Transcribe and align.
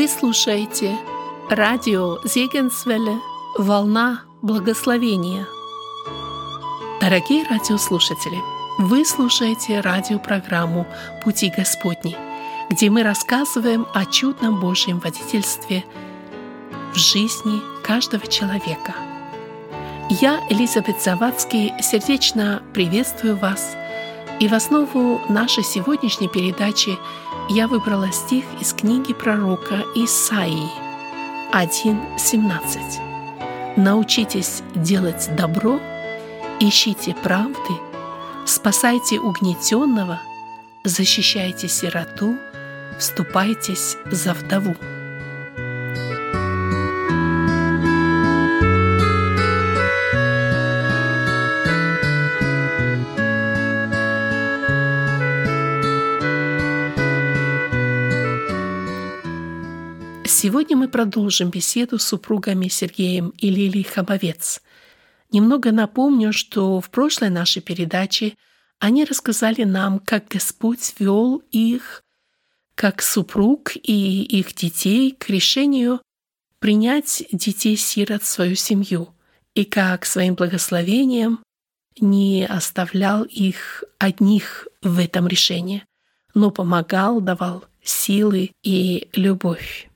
Вы 0.00 0.08
слушаете 0.08 0.98
радио 1.50 2.20
Зегенсвелле 2.24 3.20
«Волна 3.58 4.22
благословения». 4.40 5.46
Дорогие 7.02 7.44
радиослушатели, 7.44 8.38
вы 8.78 9.04
слушаете 9.04 9.80
радиопрограмму 9.80 10.86
«Пути 11.22 11.52
Господни», 11.54 12.16
где 12.70 12.88
мы 12.88 13.02
рассказываем 13.02 13.86
о 13.92 14.06
чудном 14.06 14.58
Божьем 14.58 15.00
водительстве 15.00 15.84
в 16.94 16.96
жизни 16.96 17.60
каждого 17.84 18.26
человека. 18.26 18.94
Я, 20.08 20.40
Элизабет 20.48 21.02
Завадский, 21.02 21.74
сердечно 21.82 22.62
приветствую 22.72 23.36
вас, 23.36 23.76
и 24.40 24.48
в 24.48 24.54
основу 24.54 25.20
нашей 25.28 25.62
сегодняшней 25.62 26.28
передачи 26.28 26.98
я 27.50 27.66
выбрала 27.66 28.12
стих 28.12 28.44
из 28.60 28.72
книги 28.72 29.12
пророка 29.12 29.84
Исаии 29.96 30.70
1.17. 31.52 33.76
«Научитесь 33.76 34.62
делать 34.76 35.28
добро, 35.34 35.80
ищите 36.60 37.12
правды, 37.12 37.74
спасайте 38.46 39.18
угнетенного, 39.18 40.20
защищайте 40.84 41.66
сироту, 41.66 42.36
вступайтесь 43.00 43.96
за 44.06 44.32
вдову». 44.32 44.76
Сегодня 60.42 60.74
мы 60.74 60.88
продолжим 60.88 61.50
беседу 61.50 61.98
с 61.98 62.04
супругами 62.04 62.68
Сергеем 62.68 63.28
и 63.36 63.50
Лилией 63.50 63.84
Хабовец. 63.84 64.62
Немного 65.30 65.70
напомню, 65.70 66.32
что 66.32 66.80
в 66.80 66.88
прошлой 66.88 67.28
нашей 67.28 67.60
передаче 67.60 68.38
они 68.78 69.04
рассказали 69.04 69.64
нам, 69.64 69.98
как 69.98 70.28
Господь 70.28 70.94
вел 70.98 71.42
их, 71.50 72.02
как 72.74 73.02
супруг 73.02 73.72
и 73.74 74.22
их 74.22 74.54
детей 74.54 75.10
к 75.10 75.28
решению 75.28 76.00
принять 76.58 77.22
детей-сирот 77.32 78.22
в 78.22 78.26
свою 78.26 78.54
семью, 78.54 79.10
и 79.54 79.66
как 79.66 80.06
своим 80.06 80.36
благословением 80.36 81.40
не 82.00 82.46
оставлял 82.46 83.24
их 83.24 83.84
одних 83.98 84.68
в 84.80 85.00
этом 85.00 85.28
решении, 85.28 85.84
но 86.32 86.50
помогал, 86.50 87.20
давал 87.20 87.66
силы 87.82 88.52
и 88.62 89.10
любовь. 89.12 89.89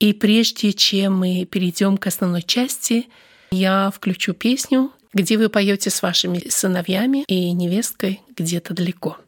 И 0.00 0.14
прежде 0.14 0.72
чем 0.72 1.18
мы 1.18 1.44
перейдем 1.44 1.98
к 1.98 2.06
основной 2.06 2.40
части, 2.40 3.06
я 3.50 3.92
включу 3.94 4.32
песню, 4.32 4.90
где 5.12 5.36
вы 5.36 5.50
поете 5.50 5.90
с 5.90 6.00
вашими 6.00 6.48
сыновьями 6.48 7.24
и 7.28 7.52
невесткой 7.52 8.22
где-то 8.34 8.72
далеко. 8.72 9.18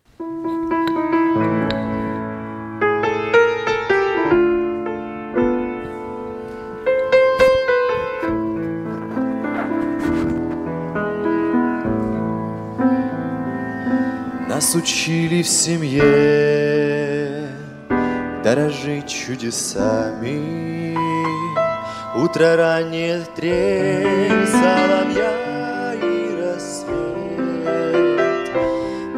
Нас 14.48 14.74
учили 14.74 15.42
в 15.42 15.48
семье 15.48 17.11
дорожить 18.42 19.08
чудесами. 19.08 20.96
Утро 22.14 22.56
раннее 22.56 23.24
трель 23.36 24.46
соловья 24.46 25.94
и 25.94 26.36
рассвет. 26.40 26.90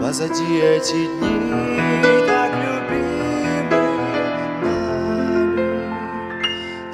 Позади 0.00 0.58
эти 0.58 1.06
дни 1.06 2.20
так 2.26 2.52
любимые 2.64 3.62
нами, 5.40 5.72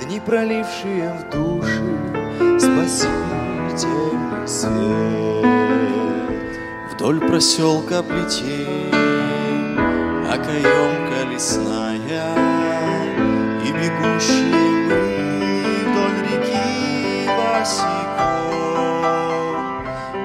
Дни, 0.05 0.21
пролившие 0.25 1.13
в 1.13 1.21
души 1.31 1.99
спасительный 2.59 4.49
свет. 4.49 5.47
Вдоль 6.93 7.21
проселка 7.21 8.03
плетей 8.03 8.91
окоемка 11.41 11.57
лесная, 12.01 12.37
бегущие 13.73 14.71
мы 14.87 15.03
вдоль 15.87 16.21
реки 16.29 17.29
босиком, 17.37 18.51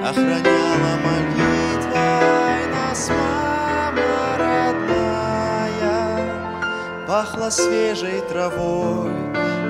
охраняла 0.04 0.92
молитвой 1.04 2.60
нас 2.74 3.02
мама 3.08 4.12
родная, 4.38 5.96
пахло 7.06 7.48
свежей 7.50 8.20
травой 8.28 9.12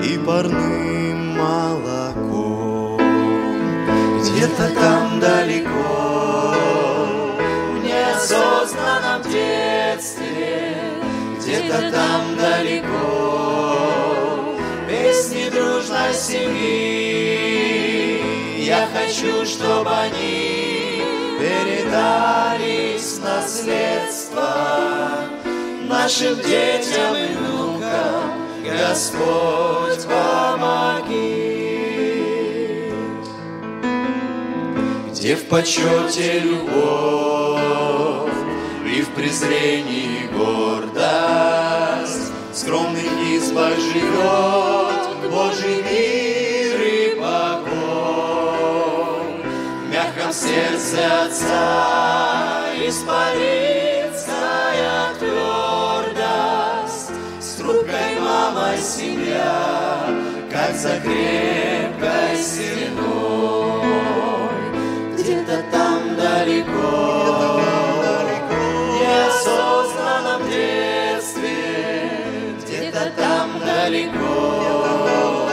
и 0.02 0.18
парным 0.18 1.18
молоком. 1.38 3.00
Где-то 4.20 4.66
там 4.74 5.20
далеко, 5.20 6.54
в 7.72 7.76
неосознанном 7.84 9.22
детстве, 9.22 9.66
где-то 11.76 11.92
там 11.92 12.37
далеко. 12.37 13.66
Песни 14.88 15.48
дружной 15.50 16.14
семьи 16.14 17.34
Я 18.64 18.88
хочу, 18.92 19.44
чтобы 19.44 19.91
они 19.91 21.03
передались 21.38 23.19
наследство 23.19 24.48
Нашим 25.88 26.37
детям 26.37 27.16
и 27.16 27.26
внукам. 27.34 28.32
Господь 28.64 30.04
помоги. 30.06 31.47
Где 35.10 35.37
в 35.37 35.44
почете 35.47 36.41
любовь 36.41 37.76
и 38.97 39.03
в 39.03 39.08
презрении 39.10 40.26
гордость. 40.37 41.56
В 42.66 42.69
скромных 42.69 43.12
избах 43.37 43.78
живет 43.78 45.31
Божий 45.31 45.84
мир 45.84 46.82
и 46.82 47.15
покой. 47.15 47.71
В 49.84 49.87
мягком 49.88 50.32
сердце 50.32 51.26
Отца 51.26 52.65
испаринская 52.84 55.15
твердость. 55.21 57.12
С 57.38 57.55
трубкой 57.55 58.19
мамой 58.21 58.78
семья, 58.78 60.09
как 60.50 60.75
за 60.75 60.99
крепкой 60.99 62.37
стеной. 62.37 62.91
Где-то 65.16 65.62
там 65.71 66.16
далеко 66.16 67.25
далеко, 73.87 75.49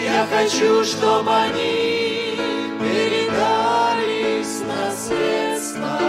Я 0.06 0.28
хочу, 0.31 0.83
чтобы 0.83 1.31
они 1.31 2.38
передались 2.80 4.62
наследство 4.68 6.00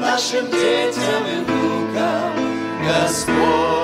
нашим 0.00 0.46
детям 0.46 1.22
и 1.26 1.44
внукам. 1.44 2.32
Господь, 2.82 3.77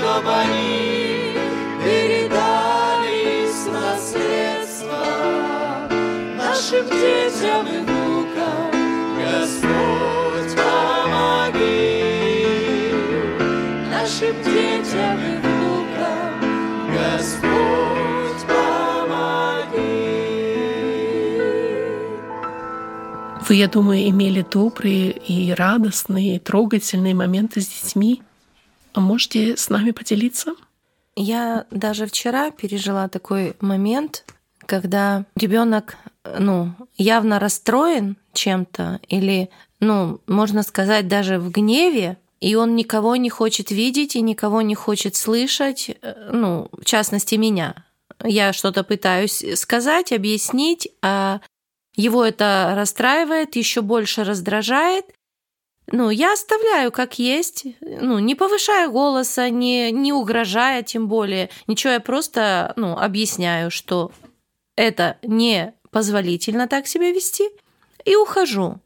чтобы 0.00 0.32
они 0.32 1.34
передались 1.84 3.66
наследство 3.66 5.04
нашим 6.38 6.86
детям 6.86 7.66
и 7.66 7.80
внукам. 7.84 8.70
Господь, 9.20 10.56
помоги 10.56 12.00
нашим 13.90 14.34
детям 14.42 15.18
и 15.20 15.36
внукам. 15.36 16.32
Господь, 16.96 18.42
помоги. 18.48 20.00
Вы, 23.46 23.54
я 23.54 23.68
думаю, 23.68 24.08
имели 24.08 24.46
добрые 24.50 25.10
и 25.10 25.52
радостные, 25.52 26.36
и 26.36 26.38
трогательные 26.38 27.14
моменты 27.14 27.60
с 27.60 27.68
детьми. 27.68 28.22
А 28.92 29.00
можете 29.00 29.56
с 29.56 29.68
нами 29.68 29.90
поделиться? 29.92 30.54
Я 31.16 31.66
даже 31.70 32.06
вчера 32.06 32.50
пережила 32.50 33.08
такой 33.08 33.54
момент, 33.60 34.24
когда 34.66 35.24
ребенок 35.36 35.96
ну, 36.38 36.72
явно 36.96 37.38
расстроен 37.38 38.16
чем-то 38.32 39.00
или, 39.08 39.50
ну, 39.80 40.20
можно 40.26 40.62
сказать, 40.62 41.08
даже 41.08 41.38
в 41.38 41.50
гневе, 41.50 42.18
и 42.40 42.54
он 42.54 42.74
никого 42.74 43.16
не 43.16 43.30
хочет 43.30 43.70
видеть 43.70 44.16
и 44.16 44.22
никого 44.22 44.62
не 44.62 44.74
хочет 44.74 45.16
слышать, 45.16 45.90
э, 46.02 46.30
ну, 46.32 46.68
в 46.72 46.84
частности, 46.84 47.34
меня. 47.34 47.84
Я 48.22 48.52
что-то 48.52 48.84
пытаюсь 48.84 49.44
сказать, 49.58 50.12
объяснить, 50.12 50.88
а 51.02 51.40
его 51.96 52.24
это 52.24 52.72
расстраивает, 52.76 53.56
еще 53.56 53.82
больше 53.82 54.24
раздражает. 54.24 55.06
Ну, 55.92 56.10
я 56.10 56.32
оставляю 56.32 56.92
как 56.92 57.18
есть, 57.18 57.66
ну, 57.80 58.18
не 58.18 58.34
повышая 58.34 58.88
голоса, 58.88 59.50
не, 59.50 59.90
не 59.90 60.12
угрожая 60.12 60.82
тем 60.82 61.08
более. 61.08 61.50
Ничего, 61.66 61.94
я 61.94 62.00
просто, 62.00 62.72
ну, 62.76 62.96
объясняю, 62.96 63.70
что 63.70 64.12
это 64.76 65.18
не 65.22 65.74
позволительно 65.90 66.68
так 66.68 66.86
себя 66.86 67.10
вести, 67.10 67.48
и 68.04 68.16
ухожу. 68.16 68.80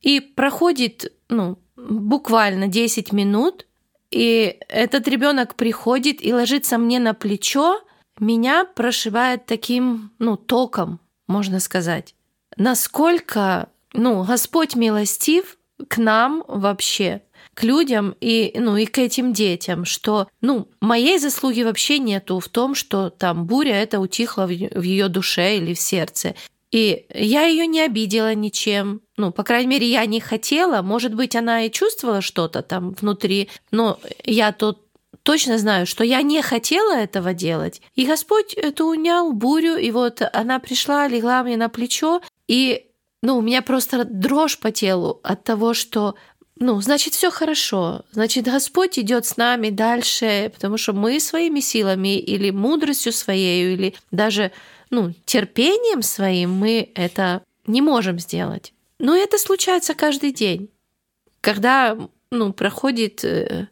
И 0.00 0.20
проходит, 0.20 1.12
ну, 1.28 1.58
буквально 1.76 2.66
10 2.66 3.12
минут, 3.12 3.66
и 4.10 4.58
этот 4.68 5.06
ребенок 5.06 5.54
приходит 5.54 6.24
и 6.24 6.32
ложится 6.32 6.78
мне 6.78 6.98
на 6.98 7.14
плечо, 7.14 7.80
меня 8.18 8.64
прошивает 8.64 9.46
таким, 9.46 10.12
ну, 10.18 10.36
током, 10.36 11.00
можно 11.26 11.60
сказать. 11.60 12.14
Насколько, 12.56 13.68
ну, 13.92 14.24
Господь 14.24 14.74
милостив 14.74 15.57
к 15.86 15.98
нам 15.98 16.42
вообще, 16.48 17.22
к 17.54 17.62
людям 17.62 18.16
и, 18.20 18.52
ну, 18.56 18.76
и 18.76 18.86
к 18.86 18.98
этим 18.98 19.32
детям, 19.32 19.84
что, 19.84 20.28
ну, 20.40 20.68
моей 20.80 21.18
заслуги 21.18 21.62
вообще 21.62 21.98
нету 21.98 22.40
в 22.40 22.48
том, 22.48 22.74
что 22.74 23.10
там 23.10 23.46
буря 23.46 23.74
это 23.82 24.00
утихла 24.00 24.46
в 24.46 24.50
ее 24.82 25.08
душе 25.08 25.56
или 25.56 25.74
в 25.74 25.80
сердце. 25.80 26.34
И 26.70 27.06
я 27.14 27.44
ее 27.46 27.66
не 27.66 27.80
обидела 27.80 28.34
ничем. 28.34 29.00
Ну, 29.16 29.32
по 29.32 29.42
крайней 29.42 29.68
мере, 29.68 29.88
я 29.88 30.04
не 30.04 30.20
хотела. 30.20 30.82
Может 30.82 31.14
быть, 31.14 31.34
она 31.34 31.62
и 31.62 31.70
чувствовала 31.70 32.20
что-то 32.20 32.62
там 32.62 32.92
внутри, 32.92 33.48
но 33.70 33.98
я 34.24 34.52
тут 34.52 34.80
точно 35.22 35.58
знаю, 35.58 35.86
что 35.86 36.04
я 36.04 36.22
не 36.22 36.42
хотела 36.42 36.94
этого 36.94 37.34
делать. 37.34 37.80
И 37.94 38.06
Господь 38.06 38.54
это 38.54 38.84
унял 38.84 39.32
бурю, 39.32 39.76
и 39.76 39.90
вот 39.90 40.22
она 40.32 40.58
пришла, 40.58 41.08
легла 41.08 41.42
мне 41.42 41.56
на 41.56 41.68
плечо, 41.68 42.20
и 42.46 42.86
ну, 43.22 43.38
у 43.38 43.40
меня 43.40 43.62
просто 43.62 44.04
дрожь 44.04 44.58
по 44.58 44.70
телу 44.70 45.20
от 45.22 45.44
того, 45.44 45.74
что 45.74 46.14
ну, 46.60 46.80
значит, 46.80 47.14
все 47.14 47.30
хорошо. 47.30 48.04
Значит, 48.10 48.46
Господь 48.46 48.98
идет 48.98 49.26
с 49.26 49.36
нами 49.36 49.70
дальше, 49.70 50.50
потому 50.52 50.76
что 50.76 50.92
мы 50.92 51.20
своими 51.20 51.60
силами 51.60 52.18
или 52.18 52.50
мудростью 52.50 53.12
своей, 53.12 53.74
или 53.74 53.94
даже 54.10 54.50
ну, 54.90 55.14
терпением 55.24 56.02
своим 56.02 56.52
мы 56.52 56.90
это 56.94 57.42
не 57.66 57.80
можем 57.80 58.18
сделать. 58.18 58.72
Но 58.98 59.14
это 59.16 59.38
случается 59.38 59.94
каждый 59.94 60.32
день. 60.32 60.70
Когда 61.40 61.96
ну, 62.30 62.52
проходит 62.52 63.24
э, 63.24 63.68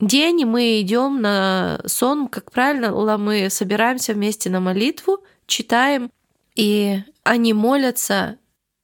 день, 0.00 0.40
и 0.40 0.44
мы 0.46 0.80
идем 0.80 1.20
на 1.20 1.80
сон, 1.86 2.28
как 2.28 2.50
правильно, 2.50 3.18
мы 3.18 3.50
собираемся 3.50 4.14
вместе 4.14 4.48
на 4.48 4.60
молитву, 4.60 5.22
читаем, 5.46 6.10
и 6.54 7.02
они 7.22 7.52
молятся 7.52 8.38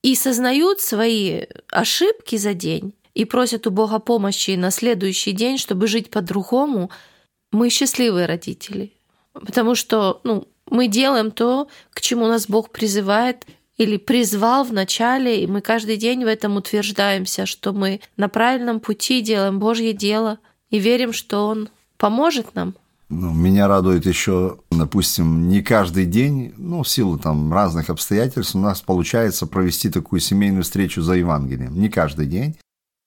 и 0.06 0.14
сознают 0.14 0.80
свои 0.80 1.46
ошибки 1.72 2.36
за 2.36 2.54
день 2.54 2.94
и 3.14 3.24
просят 3.24 3.66
у 3.66 3.72
Бога 3.72 3.98
помощи 3.98 4.52
на 4.52 4.70
следующий 4.70 5.32
день, 5.32 5.58
чтобы 5.58 5.88
жить 5.88 6.10
по-другому, 6.10 6.92
мы 7.50 7.70
счастливые 7.70 8.26
родители. 8.26 8.92
Потому 9.32 9.74
что 9.74 10.20
ну, 10.22 10.46
мы 10.70 10.86
делаем 10.86 11.32
то, 11.32 11.66
к 11.90 12.00
чему 12.00 12.28
нас 12.28 12.46
Бог 12.46 12.70
призывает 12.70 13.46
или 13.78 13.96
призвал 13.96 14.62
в 14.62 14.72
начале, 14.72 15.42
и 15.42 15.48
мы 15.48 15.60
каждый 15.60 15.96
день 15.96 16.22
в 16.22 16.28
этом 16.28 16.54
утверждаемся, 16.54 17.44
что 17.44 17.72
мы 17.72 18.00
на 18.16 18.28
правильном 18.28 18.78
пути 18.78 19.20
делаем 19.22 19.58
Божье 19.58 19.92
дело 19.92 20.38
и 20.70 20.78
верим, 20.78 21.12
что 21.12 21.48
Он 21.48 21.68
поможет 21.96 22.54
нам. 22.54 22.76
Ну, 23.08 23.32
меня 23.32 23.68
радует 23.68 24.04
еще, 24.04 24.58
допустим, 24.70 25.48
не 25.48 25.62
каждый 25.62 26.06
день, 26.06 26.52
ну, 26.56 26.82
в 26.82 26.88
силу 26.88 27.18
там 27.18 27.52
разных 27.52 27.88
обстоятельств, 27.88 28.56
у 28.56 28.58
нас 28.58 28.80
получается 28.80 29.46
провести 29.46 29.90
такую 29.90 30.20
семейную 30.20 30.64
встречу 30.64 31.02
за 31.02 31.14
Евангелием. 31.14 31.80
Не 31.80 31.88
каждый 31.88 32.26
день. 32.26 32.56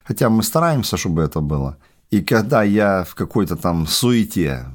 Хотя 0.05 0.29
мы 0.29 0.41
стараемся, 0.43 0.95
чтобы 0.95 1.21
это 1.21 1.41
было. 1.41 1.77
И 2.11 2.21
когда 2.21 2.63
я 2.63 3.03
в 3.03 3.13
какой-то 3.13 3.57
там 3.57 3.85
суете, 3.87 4.65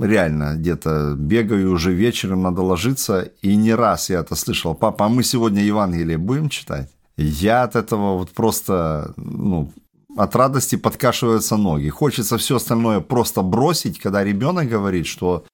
реально 0.00 0.54
где-то 0.54 1.14
бегаю 1.18 1.72
уже 1.72 1.92
вечером, 1.92 2.42
надо 2.42 2.62
ложиться, 2.62 3.22
и 3.42 3.56
не 3.56 3.74
раз 3.74 4.08
я 4.08 4.20
это 4.20 4.36
слышал, 4.36 4.74
папа, 4.74 5.06
а 5.06 5.08
мы 5.08 5.24
сегодня 5.24 5.62
Евангелие 5.62 6.16
будем 6.16 6.48
читать? 6.48 6.88
Я 7.16 7.64
от 7.64 7.76
этого 7.76 8.16
вот 8.16 8.30
просто, 8.30 9.12
ну, 9.16 9.72
от 10.16 10.36
радости 10.36 10.76
подкашиваются 10.76 11.56
ноги. 11.56 11.88
Хочется 11.88 12.36
все 12.36 12.56
остальное 12.56 13.00
просто 13.00 13.42
бросить, 13.42 13.98
когда 13.98 14.24
ребенок 14.24 14.68
говорит, 14.68 15.06
что 15.06 15.44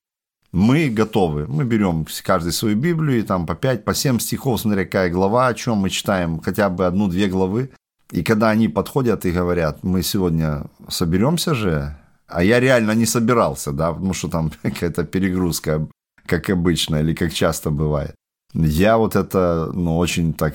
мы 0.53 0.88
готовы. 0.88 1.47
Мы 1.47 1.64
берем 1.64 2.06
каждый 2.25 2.53
свою 2.53 2.76
Библию, 2.76 3.19
и 3.19 3.23
там 3.23 3.47
по 3.47 3.55
5, 3.55 3.85
по 3.85 3.94
7 3.94 4.19
стихов, 4.19 4.61
смотря 4.61 4.85
какая 4.85 5.11
глава, 5.11 5.49
о 5.49 5.55
чем 5.55 5.79
мы 5.79 5.91
читаем, 5.91 6.41
хотя 6.41 6.70
бы 6.70 6.87
одну-две 6.87 7.29
главы. 7.29 7.70
И 8.12 8.23
когда 8.23 8.50
они 8.50 8.69
подходят 8.69 9.26
и 9.26 9.32
говорят, 9.32 9.85
мы 9.85 10.03
сегодня 10.03 10.64
соберемся 10.88 11.55
же, 11.55 11.97
а 12.29 12.43
я 12.43 12.61
реально 12.61 12.93
не 12.93 13.06
собирался, 13.06 13.73
да, 13.73 13.93
потому 13.93 14.14
что 14.14 14.29
там 14.29 14.50
какая-то 14.62 15.05
перегрузка, 15.05 15.87
как 16.26 16.50
обычно, 16.50 16.97
или 16.97 17.14
как 17.14 17.32
часто 17.32 17.70
бывает. 17.70 18.14
Я 18.55 18.97
вот 18.97 19.17
это, 19.17 19.71
ну, 19.75 19.99
очень 19.99 20.33
так 20.33 20.55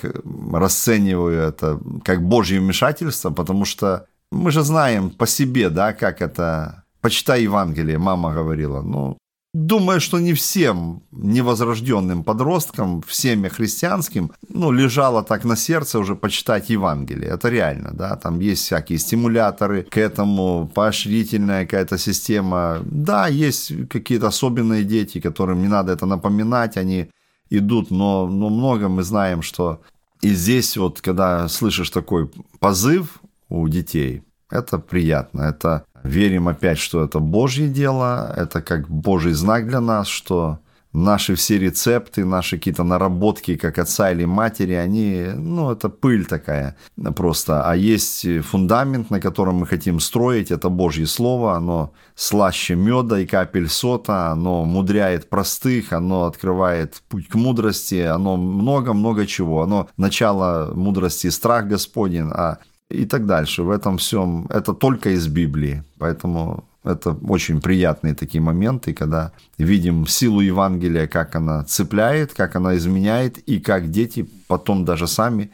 расцениваю 0.53 1.41
это 1.41 1.79
как 2.03 2.24
божье 2.24 2.60
вмешательство, 2.60 3.29
потому 3.29 3.65
что 3.65 4.05
мы 4.31 4.51
же 4.51 4.63
знаем 4.63 5.10
по 5.10 5.27
себе, 5.27 5.69
да, 5.69 5.93
как 5.93 6.21
это... 6.21 6.83
Почитай 7.01 7.43
Евангелие, 7.43 7.98
мама 7.98 8.31
говорила. 8.31 8.83
Ну, 8.83 9.17
Думаю, 9.53 10.00
что 10.00 10.19
не 10.19 10.33
всем 10.33 11.03
невозрожденным 11.12 12.24
подросткам 12.24 13.01
в 13.01 13.13
семье 13.13 13.50
христианским 13.50 14.31
ну, 14.48 14.71
лежало 14.71 15.24
так 15.24 15.43
на 15.43 15.57
сердце 15.57 16.00
уже 16.00 16.15
почитать 16.15 16.69
Евангелие. 16.69 17.31
Это 17.31 17.50
реально, 17.50 17.91
да, 17.91 18.15
там 18.15 18.39
есть 18.39 18.63
всякие 18.63 18.98
стимуляторы 18.98 19.83
к 19.83 19.98
этому, 19.98 20.71
поощрительная 20.74 21.65
какая-то 21.65 21.98
система. 21.98 22.79
Да, 22.86 23.27
есть 23.27 23.89
какие-то 23.89 24.27
особенные 24.27 24.86
дети, 24.86 25.19
которым 25.19 25.62
не 25.62 25.67
надо 25.67 25.91
это 25.91 26.05
напоминать, 26.05 26.77
они 26.77 27.10
идут, 27.51 27.91
но, 27.91 28.27
но 28.27 28.50
много 28.50 28.89
мы 28.89 29.03
знаем, 29.03 29.43
что 29.43 29.81
и 30.22 30.29
здесь 30.34 30.77
вот, 30.77 31.01
когда 31.01 31.48
слышишь 31.48 31.89
такой 31.89 32.31
позыв 32.60 33.20
у 33.50 33.67
детей, 33.67 34.24
это 34.50 34.79
приятно, 34.79 35.41
это 35.41 35.86
Верим 36.03 36.48
опять, 36.48 36.79
что 36.79 37.03
это 37.03 37.20
Божье 37.20 37.67
дело, 37.67 38.34
это 38.36 38.62
как 38.62 38.89
Божий 38.89 39.34
знак 39.34 39.67
для 39.67 39.81
нас, 39.81 40.08
что 40.08 40.60
наши 40.93 41.36
все 41.36 41.57
рецепты, 41.57 42.25
наши 42.25 42.57
какие-то 42.57 42.83
наработки, 42.83 43.55
как 43.55 43.79
отца 43.79 44.12
или 44.12 44.25
матери, 44.25 44.74
они, 44.74 45.27
ну, 45.36 45.71
это 45.71 45.89
пыль 45.89 46.25
такая 46.25 46.75
просто. 47.15 47.63
А 47.63 47.75
есть 47.75 48.25
фундамент, 48.43 49.10
на 49.10 49.19
котором 49.19 49.55
мы 49.55 49.67
хотим 49.67 50.00
строить, 50.00 50.51
это 50.51 50.69
Божье 50.69 51.05
Слово, 51.05 51.55
оно 51.55 51.93
слаще 52.15 52.75
меда 52.75 53.19
и 53.19 53.25
капель 53.25 53.67
сота, 53.67 54.31
оно 54.31 54.65
мудряет 54.65 55.29
простых, 55.29 55.93
оно 55.93 56.25
открывает 56.25 57.01
путь 57.10 57.27
к 57.27 57.36
мудрости, 57.36 58.01
оно 58.01 58.38
много-много 58.38 59.25
чего. 59.25 59.62
Оно 59.63 59.88
начало 59.98 60.71
мудрости 60.75 61.29
страх 61.29 61.67
Господень, 61.67 62.29
а 62.31 62.57
и 62.89 63.05
так 63.05 63.25
дальше. 63.25 63.63
В 63.63 63.69
этом 63.69 63.98
всем 63.98 64.48
это 64.50 64.74
только 64.74 65.12
из 65.12 65.27
Библии. 65.27 65.83
Поэтому 65.98 66.65
это 66.83 67.11
очень 67.11 67.61
приятные 67.61 68.15
такие 68.15 68.41
моменты, 68.41 68.93
когда 68.93 69.31
видим 69.57 70.07
силу 70.07 70.41
Евангелия, 70.41 71.07
как 71.07 71.35
она 71.35 71.63
цепляет, 71.63 72.33
как 72.33 72.55
она 72.55 72.75
изменяет, 72.75 73.38
и 73.38 73.59
как 73.59 73.91
дети 73.91 74.27
потом 74.47 74.83
даже 74.85 75.07
сами 75.07 75.51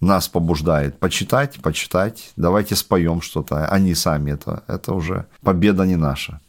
нас 0.00 0.28
побуждают 0.28 0.98
почитать, 0.98 1.60
почитать, 1.62 2.32
давайте 2.36 2.74
споем 2.74 3.20
что-то. 3.22 3.66
Они 3.68 3.94
сами 3.94 4.32
это, 4.32 4.64
это 4.66 4.94
уже 4.94 5.26
победа 5.42 5.84
не 5.84 5.96
наша. 5.96 6.40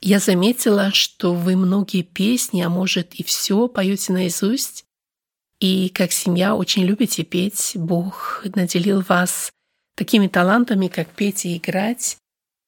Я 0.00 0.18
заметила, 0.18 0.90
что 0.92 1.34
вы 1.34 1.56
многие 1.56 2.02
песни, 2.02 2.60
а 2.62 2.68
может 2.68 3.14
и 3.14 3.24
все 3.24 3.66
поете 3.66 4.12
наизусть. 4.12 4.84
И 5.58 5.88
как 5.88 6.12
семья 6.12 6.54
очень 6.54 6.84
любите 6.84 7.24
петь. 7.24 7.72
Бог 7.74 8.44
наделил 8.54 9.02
вас 9.08 9.50
такими 9.96 10.28
талантами, 10.28 10.88
как 10.88 11.08
петь 11.08 11.46
и 11.46 11.56
играть, 11.56 12.18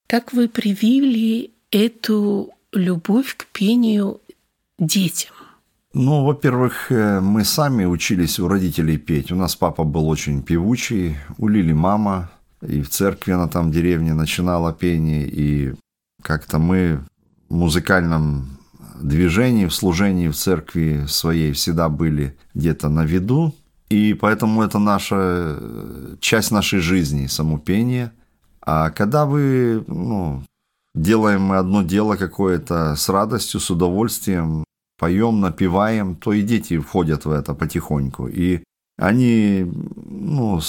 как 0.09 0.33
вы 0.33 0.49
привили 0.49 1.51
эту 1.71 2.51
любовь 2.73 3.37
к 3.37 3.47
пению 3.47 4.21
детям? 4.79 5.35
Ну, 5.93 6.25
во-первых, 6.25 6.91
э, 6.91 7.21
мы 7.21 7.45
сами 7.45 7.85
учились 7.85 8.39
у 8.39 8.49
родителей 8.49 8.97
петь. 8.97 9.31
У 9.33 9.37
нас 9.37 9.55
папа 9.55 9.85
был 9.85 10.09
очень 10.09 10.43
певучий, 10.43 11.17
у 11.39 11.49
Лили 11.49 11.73
мама, 11.73 12.31
и 12.63 12.83
в 12.83 12.89
церкви 12.89 13.33
она 13.33 13.49
там 13.49 13.71
в 13.71 13.73
деревне 13.73 14.15
начинала 14.15 14.73
пение, 14.73 15.29
и 15.29 15.75
как-то 16.23 16.59
мы 16.59 17.01
в 17.49 17.55
музыкальном 17.55 18.59
движении, 19.01 19.67
в 19.67 19.75
служении 19.75 20.29
в 20.29 20.37
церкви 20.37 21.05
своей 21.07 21.53
всегда 21.53 21.89
были 21.89 22.37
где-то 22.55 22.89
на 22.89 23.05
виду, 23.05 23.55
и 23.91 24.15
поэтому 24.15 24.63
это 24.63 24.79
наша 24.79 25.17
э, 25.19 26.17
часть 26.21 26.51
нашей 26.51 26.81
жизни, 26.81 27.27
само 27.27 27.59
пение. 27.59 28.13
А 28.71 28.91
когда 28.91 29.25
вы, 29.25 29.83
ну, 29.87 30.43
делаем 30.95 31.41
мы 31.41 31.57
одно 31.57 31.83
дело 31.83 32.17
какое-то 32.17 32.97
с 32.97 33.09
радостью, 33.09 33.61
с 33.61 33.71
удовольствием, 33.71 34.63
поем, 34.99 35.41
напеваем, 35.41 36.17
то 36.17 36.35
и 36.35 36.43
дети 36.43 36.79
входят 36.79 37.25
в 37.25 37.31
это 37.31 37.55
потихоньку. 37.55 38.29
И 38.29 38.63
они, 38.99 39.65
ну, 40.05 40.61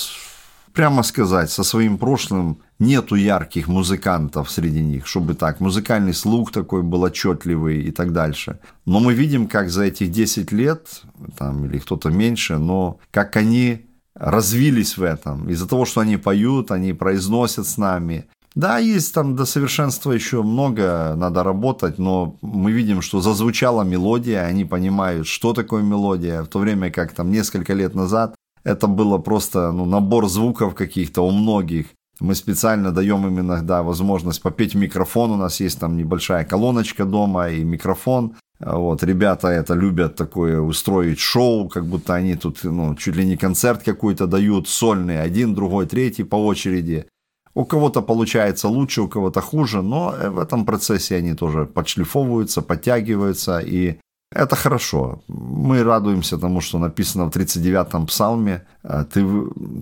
прямо 0.72 1.04
сказать, 1.04 1.52
со 1.52 1.64
своим 1.64 1.98
прошлым 1.98 2.60
нету 2.80 3.16
ярких 3.16 3.68
музыкантов 3.68 4.50
среди 4.50 4.82
них, 4.82 5.06
чтобы 5.06 5.34
так, 5.34 5.60
музыкальный 5.60 6.14
слух 6.14 6.54
такой 6.54 6.84
был 6.84 7.04
отчетливый 7.04 7.82
и 7.82 7.92
так 7.92 8.14
дальше. 8.14 8.60
Но 8.86 9.02
мы 9.02 9.14
видим, 9.14 9.46
как 9.50 9.70
за 9.70 9.84
этих 9.84 10.10
10 10.10 10.54
лет, 10.54 11.02
там, 11.38 11.66
или 11.66 11.80
кто-то 11.80 12.10
меньше, 12.10 12.60
но 12.60 12.98
как 13.12 13.36
они 13.36 13.89
развились 14.20 14.98
в 14.98 15.04
этом. 15.04 15.50
Из-за 15.50 15.68
того, 15.68 15.86
что 15.86 16.02
они 16.02 16.18
поют, 16.18 16.72
они 16.72 16.94
произносят 16.94 17.68
с 17.68 17.78
нами. 17.78 18.26
Да, 18.56 18.78
есть 18.78 19.14
там 19.14 19.36
до 19.36 19.46
совершенства 19.46 20.12
еще 20.12 20.44
много, 20.44 21.14
надо 21.16 21.44
работать, 21.44 22.00
но 22.00 22.36
мы 22.42 22.72
видим, 22.72 23.02
что 23.02 23.22
зазвучала 23.22 23.84
мелодия, 23.84 24.44
они 24.44 24.66
понимают, 24.66 25.28
что 25.28 25.54
такое 25.54 25.84
мелодия, 25.84 26.42
в 26.42 26.48
то 26.48 26.60
время 26.60 26.92
как 26.92 27.14
там 27.14 27.32
несколько 27.32 27.74
лет 27.74 27.96
назад 27.96 28.36
это 28.64 28.88
было 28.88 29.18
просто 29.18 29.72
ну, 29.72 29.86
набор 29.86 30.28
звуков 30.28 30.76
каких-то 30.76 31.22
у 31.22 31.32
многих. 31.32 31.88
Мы 32.20 32.36
специально 32.36 32.92
даем 32.92 33.26
им 33.26 33.40
иногда 33.40 33.82
возможность 33.82 34.42
попеть 34.42 34.76
микрофон. 34.76 35.32
У 35.32 35.38
нас 35.38 35.62
есть 35.62 35.80
там 35.80 35.96
небольшая 35.96 36.44
колоночка 36.44 37.06
дома 37.06 37.50
и 37.50 37.64
микрофон. 37.64 38.36
Вот, 38.60 39.04
ребята 39.04 39.48
это 39.48 39.74
любят 39.74 40.16
такое 40.16 40.60
устроить 40.60 41.20
шоу, 41.20 41.70
как 41.70 41.86
будто 41.86 42.14
они 42.14 42.36
тут 42.36 42.64
ну, 42.64 42.96
чуть 42.96 43.16
ли 43.16 43.26
не 43.26 43.38
концерт 43.38 43.84
какой-то 43.84 44.28
дают, 44.28 44.68
сольный, 44.68 45.22
один, 45.22 45.56
другой, 45.56 45.86
третий 45.86 46.24
по 46.24 46.36
очереди. 46.36 47.06
У 47.54 47.66
кого-то 47.66 48.02
получается 48.02 48.68
лучше, 48.68 49.02
у 49.02 49.08
кого-то 49.08 49.42
хуже, 49.42 49.82
но 49.82 50.14
в 50.32 50.40
этом 50.40 50.66
процессе 50.66 51.16
они 51.16 51.34
тоже 51.36 51.66
подшлифовываются, 51.66 52.62
подтягиваются, 52.62 53.60
и 53.60 54.00
это 54.32 54.56
хорошо. 54.56 55.24
Мы 55.28 55.84
радуемся 55.84 56.38
тому, 56.38 56.62
что 56.62 56.80
написано 56.80 57.26
в 57.26 57.36
39-м 57.36 58.06
псалме. 58.06 58.68
«Э, 58.84 59.04
ты, 59.12 59.26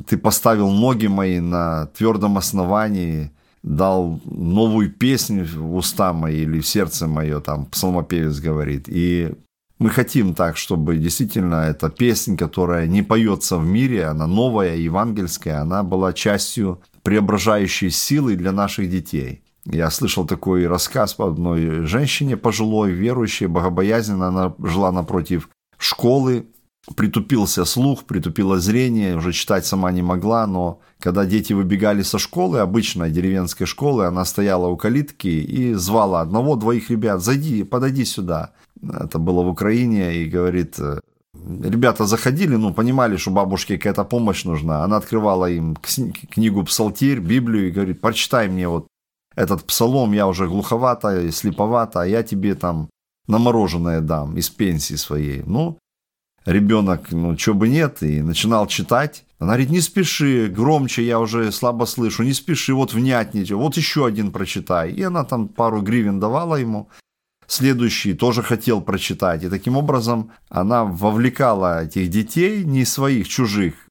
ты 0.07 0.17
поставил 0.17 0.69
ноги 0.69 1.07
мои 1.07 1.39
на 1.39 1.87
твердом 1.87 2.37
основании, 2.37 3.31
дал 3.67 4.19
новую 4.25 4.91
песню 4.91 5.45
в 5.45 5.75
уста 5.75 6.13
мои 6.13 6.41
или 6.41 6.59
в 6.59 6.67
сердце 6.67 7.07
мое, 7.07 7.39
там 7.39 7.65
псалмопевец 7.65 8.39
говорит. 8.39 8.85
И 8.87 9.33
мы 9.79 9.89
хотим 9.89 10.33
так, 10.33 10.57
чтобы 10.57 10.97
действительно 10.97 11.65
эта 11.65 11.89
песня, 11.89 12.37
которая 12.37 12.87
не 12.87 13.03
поется 13.03 13.57
в 13.57 13.65
мире, 13.65 14.05
она 14.05 14.25
новая, 14.27 14.75
евангельская, 14.75 15.61
она 15.61 15.83
была 15.83 16.13
частью 16.13 16.81
преображающей 17.03 17.89
силы 17.89 18.35
для 18.35 18.51
наших 18.51 18.89
детей– 18.89 19.43
я 19.69 19.89
слышал 19.89 20.25
такой 20.25 20.65
рассказ 20.65 21.13
по 21.13 21.27
одной 21.27 21.85
женщине 21.85 22.37
пожилой, 22.37 22.91
верующей, 22.91 23.47
богобоязненно. 23.47 24.29
Она 24.29 24.55
жила 24.59 24.93
напротив 24.93 25.49
школы, 25.77 26.47
притупился 26.95 27.65
слух, 27.65 28.05
притупило 28.05 28.59
зрение, 28.59 29.17
уже 29.17 29.33
читать 29.33 29.65
сама 29.65 29.91
не 29.91 30.01
могла, 30.01 30.47
но 30.47 30.79
когда 30.99 31.25
дети 31.25 31.53
выбегали 31.53 32.01
со 32.01 32.17
школы, 32.17 32.59
обычной 32.59 33.11
деревенской 33.11 33.67
школы, 33.67 34.05
она 34.05 34.25
стояла 34.25 34.67
у 34.67 34.77
калитки 34.77 35.27
и 35.27 35.73
звала 35.73 36.21
одного-двоих 36.21 36.89
ребят, 36.89 37.21
зайди, 37.21 37.63
подойди 37.63 38.05
сюда. 38.05 38.51
Это 38.81 39.19
было 39.19 39.43
в 39.43 39.49
Украине, 39.49 40.17
и 40.17 40.25
говорит, 40.25 40.79
ребята 41.33 42.05
заходили, 42.05 42.55
ну, 42.55 42.73
понимали, 42.73 43.17
что 43.17 43.31
бабушке 43.31 43.77
какая-то 43.77 44.03
помощь 44.03 44.45
нужна. 44.45 44.83
Она 44.83 44.97
открывала 44.97 45.49
им 45.49 45.75
книгу 46.31 46.63
«Псалтирь», 46.63 47.19
Библию 47.19 47.67
и 47.67 47.71
говорит, 47.71 48.01
прочитай 48.01 48.47
мне 48.47 48.67
вот 48.67 48.87
этот 49.35 49.65
псалом 49.65 50.13
я 50.13 50.27
уже 50.27 50.47
глуховато 50.47 51.31
слеповато, 51.31 52.01
а 52.01 52.07
я 52.07 52.23
тебе 52.23 52.55
там 52.55 52.89
на 53.27 53.37
мороженое 53.37 54.01
дам 54.01 54.37
из 54.37 54.49
пенсии 54.49 54.95
своей. 54.95 55.43
Ну, 55.45 55.77
ребенок, 56.47 57.11
ну, 57.11 57.35
чего 57.35 57.55
бы 57.55 57.67
нет, 57.67 58.01
и 58.01 58.21
начинал 58.21 58.67
читать. 58.67 59.25
Она 59.39 59.49
говорит, 59.49 59.69
не 59.69 59.81
спеши, 59.81 60.47
громче, 60.47 61.05
я 61.05 61.19
уже 61.19 61.51
слабо 61.51 61.85
слышу, 61.85 62.23
не 62.23 62.33
спеши, 62.33 62.73
вот 62.73 62.93
внятнее, 62.93 63.55
вот 63.55 63.77
еще 63.77 64.05
один 64.05 64.31
прочитай. 64.31 64.91
И 64.91 65.03
она 65.03 65.23
там 65.23 65.47
пару 65.47 65.81
гривен 65.81 66.19
давала 66.19 66.55
ему. 66.55 66.89
Следующий 67.45 68.13
тоже 68.13 68.41
хотел 68.41 68.81
прочитать. 68.81 69.43
И 69.43 69.49
таким 69.49 69.77
образом 69.77 70.31
она 70.49 70.83
вовлекала 70.83 71.83
этих 71.83 72.09
детей, 72.09 72.63
не 72.63 72.83
своих, 72.83 73.27
чужих, 73.27 73.86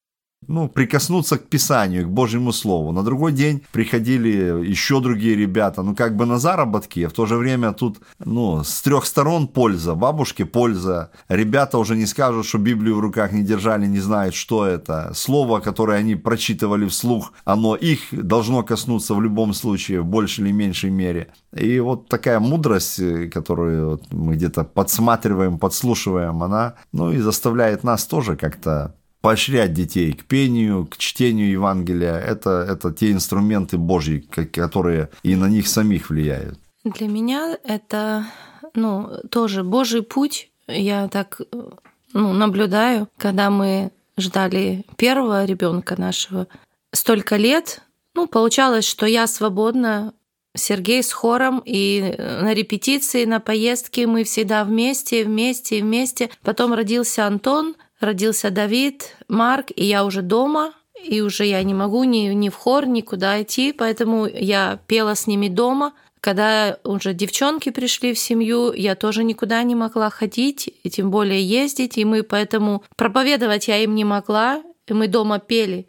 ну, 0.49 0.69
прикоснуться 0.69 1.39
к 1.39 1.49
Писанию, 1.49 2.07
к 2.07 2.11
Божьему 2.11 2.53
Слову. 2.53 2.93
На 2.93 3.03
другой 3.03 3.33
день 3.33 3.63
приходили 3.73 4.67
еще 4.67 5.01
другие 5.01 5.37
ребята, 5.37 5.83
ну, 5.83 5.95
как 5.95 6.17
бы 6.17 6.27
на 6.27 6.39
заработки, 6.39 7.01
а 7.01 7.09
в 7.09 7.13
то 7.13 7.27
же 7.27 7.37
время 7.37 7.73
тут, 7.73 7.99
ну, 8.25 8.63
с 8.63 8.83
трех 8.83 9.07
сторон 9.07 9.49
польза, 9.49 9.95
бабушке 9.95 10.45
польза. 10.45 11.11
Ребята 11.29 11.79
уже 11.79 11.97
не 11.97 12.07
скажут, 12.07 12.47
что 12.47 12.59
Библию 12.59 12.97
в 12.97 13.01
руках 13.01 13.33
не 13.33 13.43
держали, 13.43 13.87
не 13.87 14.01
знают, 14.01 14.35
что 14.35 14.67
это. 14.67 15.13
Слово, 15.15 15.61
которое 15.61 15.99
они 15.99 16.17
прочитывали 16.17 16.87
вслух, 16.87 17.33
оно 17.45 17.75
их 17.75 18.01
должно 18.13 18.63
коснуться 18.63 19.15
в 19.15 19.21
любом 19.21 19.55
случае, 19.55 20.01
в 20.01 20.07
большей 20.07 20.45
или 20.45 20.53
меньшей 20.53 20.91
мере. 20.91 21.29
И 21.55 21.81
вот 21.81 22.09
такая 22.09 22.41
мудрость, 22.41 23.01
которую 23.33 24.01
мы 24.11 24.35
где-то 24.35 24.65
подсматриваем, 24.65 25.59
подслушиваем, 25.59 26.43
она, 26.43 26.75
ну, 26.93 27.13
и 27.13 27.19
заставляет 27.19 27.85
нас 27.85 28.07
тоже 28.07 28.37
как-то 28.37 28.95
поощрять 29.27 29.73
детей 29.73 30.13
к 30.13 30.25
пению, 30.25 30.87
к 30.87 30.99
чтению 30.99 31.51
Евангелия. 31.51 32.15
Это, 32.15 32.65
это 32.71 32.93
те 32.93 33.11
инструменты 33.11 33.77
Божьи, 33.77 34.21
которые 34.21 35.11
и 35.25 35.35
на 35.35 35.47
них 35.47 35.67
самих 35.67 36.11
влияют. 36.11 36.61
Для 36.85 37.09
меня 37.09 37.59
это 37.65 38.27
ну, 38.75 39.11
тоже 39.29 39.65
Божий 39.65 40.03
путь. 40.03 40.53
Я 40.69 41.09
так 41.09 41.41
ну, 42.13 42.35
наблюдаю, 42.35 43.09
когда 43.17 43.51
мы 43.51 43.91
ждали 44.17 44.85
первого 44.97 45.45
ребенка 45.45 46.01
нашего 46.01 46.47
столько 46.93 47.35
лет, 47.35 47.83
ну, 48.15 48.29
получалось, 48.29 48.87
что 48.87 49.07
я 49.07 49.27
свободна, 49.27 50.15
Сергей 50.55 51.03
с 51.03 51.13
хором, 51.13 51.61
и 51.67 52.15
на 52.17 52.55
репетиции, 52.55 53.25
на 53.25 53.41
поездке 53.41 54.07
мы 54.07 54.23
всегда 54.23 54.65
вместе, 54.65 55.25
вместе, 55.25 55.83
вместе. 55.83 56.31
Потом 56.43 56.75
родился 56.75 57.27
Антон— 57.27 57.75
родился 58.01 58.51
Давид, 58.51 59.17
Марк, 59.29 59.67
и 59.75 59.85
я 59.85 60.05
уже 60.05 60.23
дома, 60.23 60.73
и 61.03 61.21
уже 61.21 61.45
я 61.47 61.63
не 61.63 61.75
могу 61.75 62.05
ни, 62.05 62.33
ни 62.33 62.49
в 62.49 62.55
хор, 62.55 62.87
никуда 62.87 63.43
идти, 63.43 63.73
поэтому 63.73 64.27
я 64.27 64.81
пела 64.87 65.15
с 65.15 65.27
ними 65.27 65.49
дома. 65.49 65.93
Когда 66.21 66.79
уже 66.83 67.15
девчонки 67.15 67.71
пришли 67.71 68.13
в 68.13 68.19
семью, 68.19 68.73
я 68.73 68.97
тоже 68.97 69.23
никуда 69.23 69.63
не 69.63 69.75
могла 69.75 70.11
ходить, 70.11 70.69
и 70.83 70.91
тем 70.91 71.11
более 71.11 71.43
ездить, 71.43 71.99
и 71.99 72.05
мы 72.05 72.23
поэтому 72.23 72.83
проповедовать 72.97 73.69
я 73.69 73.79
им 73.79 73.95
не 73.95 74.05
могла, 74.05 74.63
и 74.87 74.93
мы 74.93 75.09
дома 75.09 75.39
пели 75.39 75.87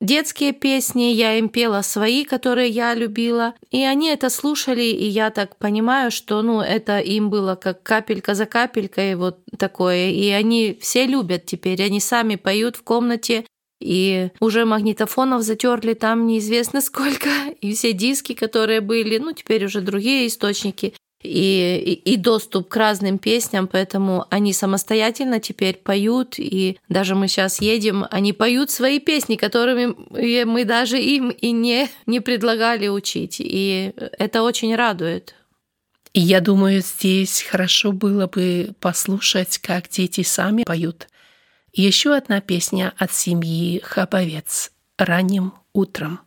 детские 0.00 0.52
песни, 0.52 1.12
я 1.12 1.38
им 1.38 1.48
пела 1.48 1.82
свои, 1.82 2.24
которые 2.24 2.68
я 2.68 2.94
любила, 2.94 3.54
и 3.70 3.82
они 3.82 4.08
это 4.08 4.30
слушали, 4.30 4.82
и 4.82 5.06
я 5.06 5.30
так 5.30 5.56
понимаю, 5.56 6.10
что 6.10 6.42
ну 6.42 6.60
это 6.60 6.98
им 6.98 7.30
было 7.30 7.54
как 7.54 7.82
капелька 7.82 8.34
за 8.34 8.46
капелькой 8.46 9.14
вот 9.14 9.38
такое, 9.58 10.10
и 10.10 10.28
они 10.30 10.78
все 10.80 11.06
любят 11.06 11.46
теперь, 11.46 11.82
они 11.82 12.00
сами 12.00 12.36
поют 12.36 12.76
в 12.76 12.82
комнате, 12.82 13.44
и 13.80 14.28
уже 14.40 14.64
магнитофонов 14.64 15.42
затерли 15.42 15.94
там 15.94 16.26
неизвестно 16.26 16.80
сколько, 16.80 17.28
и 17.60 17.72
все 17.74 17.92
диски, 17.92 18.34
которые 18.34 18.80
были, 18.80 19.18
ну 19.18 19.32
теперь 19.32 19.64
уже 19.64 19.80
другие 19.80 20.26
источники, 20.26 20.94
и, 21.22 22.00
и, 22.04 22.12
и 22.12 22.16
доступ 22.16 22.68
к 22.68 22.76
разным 22.76 23.18
песням, 23.18 23.66
поэтому 23.66 24.26
они 24.30 24.52
самостоятельно 24.52 25.40
теперь 25.40 25.76
поют, 25.76 26.34
и 26.38 26.78
даже 26.88 27.14
мы 27.14 27.28
сейчас 27.28 27.60
едем, 27.60 28.06
они 28.10 28.32
поют 28.32 28.70
свои 28.70 28.98
песни, 28.98 29.36
которыми 29.36 29.94
мы 30.44 30.64
даже 30.64 30.98
им 30.98 31.30
и 31.30 31.50
не, 31.52 31.88
не 32.06 32.20
предлагали 32.20 32.88
учить, 32.88 33.36
и 33.38 33.92
это 34.18 34.42
очень 34.42 34.74
радует. 34.74 35.34
Я 36.12 36.40
думаю, 36.40 36.82
здесь 36.82 37.42
хорошо 37.42 37.92
было 37.92 38.26
бы 38.26 38.70
послушать, 38.80 39.58
как 39.58 39.88
дети 39.88 40.22
сами 40.22 40.64
поют. 40.64 41.06
Еще 41.72 42.16
одна 42.16 42.40
песня 42.40 42.92
от 42.98 43.12
семьи 43.12 43.80
Хабовец 43.84 44.72
«Ранним 44.98 45.52
утром». 45.72 46.20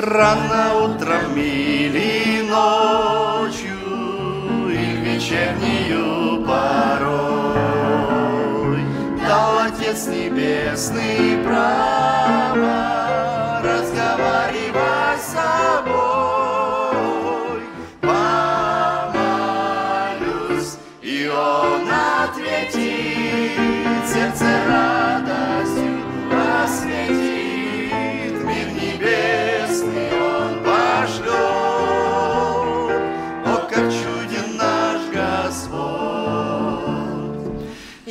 Рано 0.00 0.76
утром 0.84 1.36
или 1.36 2.42
ночью, 2.48 3.74
и 4.70 4.94
вечернюю 5.02 6.44
порой. 6.46 7.58
Дал 9.26 9.58
Отец 9.58 10.06
Небесный 10.06 11.42
право 11.44 12.97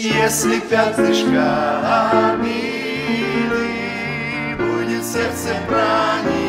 Если 0.08 0.62
пятнышко 0.62 2.32
обиды 2.32 2.48
будет 4.58 5.04
сердце 5.04 5.50
проникать, 5.68 6.47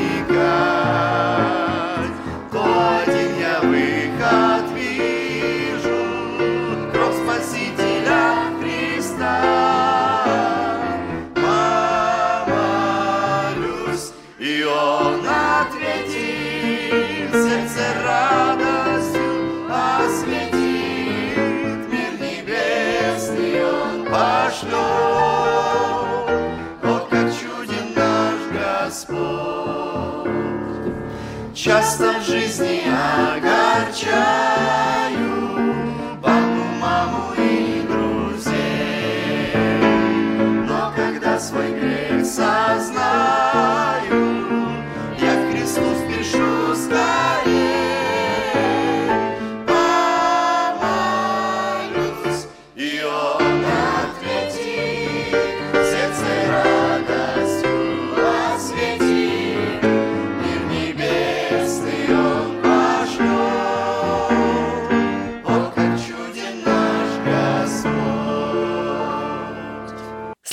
Часто 32.41 32.63
в 32.63 32.67
жизни 32.67 33.28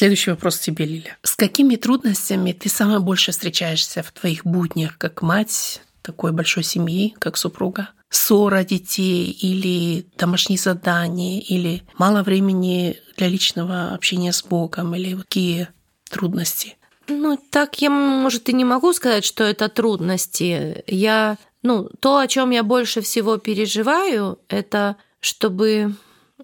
Следующий 0.06 0.30
вопрос 0.30 0.60
тебе, 0.60 0.86
Лиля. 0.86 1.18
С 1.24 1.36
какими 1.36 1.78
трудностями 1.78 2.52
ты 2.52 2.70
самое 2.70 3.00
больше 3.00 3.32
встречаешься 3.32 4.04
в 4.04 4.12
твоих 4.12 4.46
буднях, 4.46 5.00
как 5.00 5.24
мать 5.24 5.82
такой 6.04 6.32
большой 6.32 6.62
семьи, 6.62 7.16
как 7.18 7.38
супруга? 7.38 7.90
Ссора 8.12 8.64
детей 8.64 9.32
или 9.32 10.06
домашние 10.16 10.60
задания, 10.60 11.42
или 11.42 11.82
мало 11.98 12.22
времени 12.22 13.00
для 13.18 13.30
личного 13.30 13.96
общения 13.96 14.32
с 14.32 14.44
Богом, 14.44 14.94
или 14.94 15.16
какие 15.16 15.70
трудности? 16.08 16.78
Ну, 17.08 17.40
так 17.50 17.82
я, 17.82 17.90
может, 17.90 18.48
и 18.48 18.54
не 18.54 18.64
могу 18.64 18.94
сказать, 18.94 19.26
что 19.26 19.44
это 19.44 19.70
трудности. 19.70 20.84
Я, 20.86 21.40
ну, 21.64 21.90
то, 22.00 22.20
о 22.20 22.28
чем 22.28 22.52
я 22.52 22.62
больше 22.62 23.02
всего 23.02 23.38
переживаю, 23.38 24.38
это 24.50 24.98
чтобы, 25.20 25.96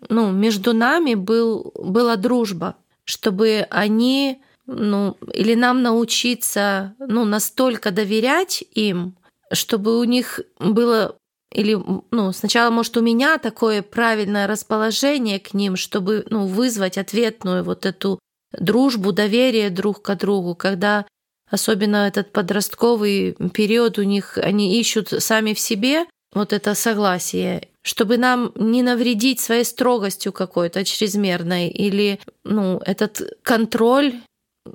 ну, 0.10 0.32
между 0.32 0.74
нами 0.74 1.13
был, 1.13 1.71
была 1.76 2.15
дружба, 2.15 2.76
чтобы 3.12 3.67
они, 3.69 4.41
ну, 4.67 5.17
или 5.34 5.54
нам 5.54 5.82
научиться, 5.82 6.95
ну, 6.97 7.26
настолько 7.26 7.91
доверять 7.91 8.63
им, 8.71 9.17
чтобы 9.52 10.00
у 10.00 10.04
них 10.06 10.39
было 10.60 11.17
или 11.54 11.78
ну, 12.12 12.32
сначала, 12.32 12.69
может, 12.69 12.95
у 12.95 13.02
меня 13.02 13.38
такое 13.38 13.82
правильное 13.82 14.47
расположение 14.47 15.38
к 15.41 15.54
ним, 15.54 15.76
чтобы 15.76 16.26
ну, 16.30 16.47
вызвать 16.47 16.97
ответную 16.97 17.65
вот 17.65 17.86
эту 17.86 18.19
дружбу, 18.54 19.12
доверие 19.12 19.69
друг 19.69 20.02
к 20.02 20.15
другу, 20.15 20.56
когда 20.56 21.06
особенно 21.50 22.08
этот 22.08 22.32
подростковый 22.32 23.36
период 23.54 24.00
у 24.00 24.04
них, 24.04 24.38
они 24.38 24.80
ищут 24.80 25.10
сами 25.10 25.54
в 25.54 25.60
себе 25.60 26.06
вот 26.34 26.54
это 26.54 26.74
согласие, 26.74 27.67
чтобы 27.82 28.17
нам 28.17 28.52
не 28.56 28.84
навредить 28.84 29.39
своей 29.39 29.63
строгостью 29.63 30.32
какой-то 30.32 30.84
чрезмерной 30.84 31.70
или 31.70 32.20
ну, 32.44 32.80
этот 32.86 33.22
контроль 33.41 34.13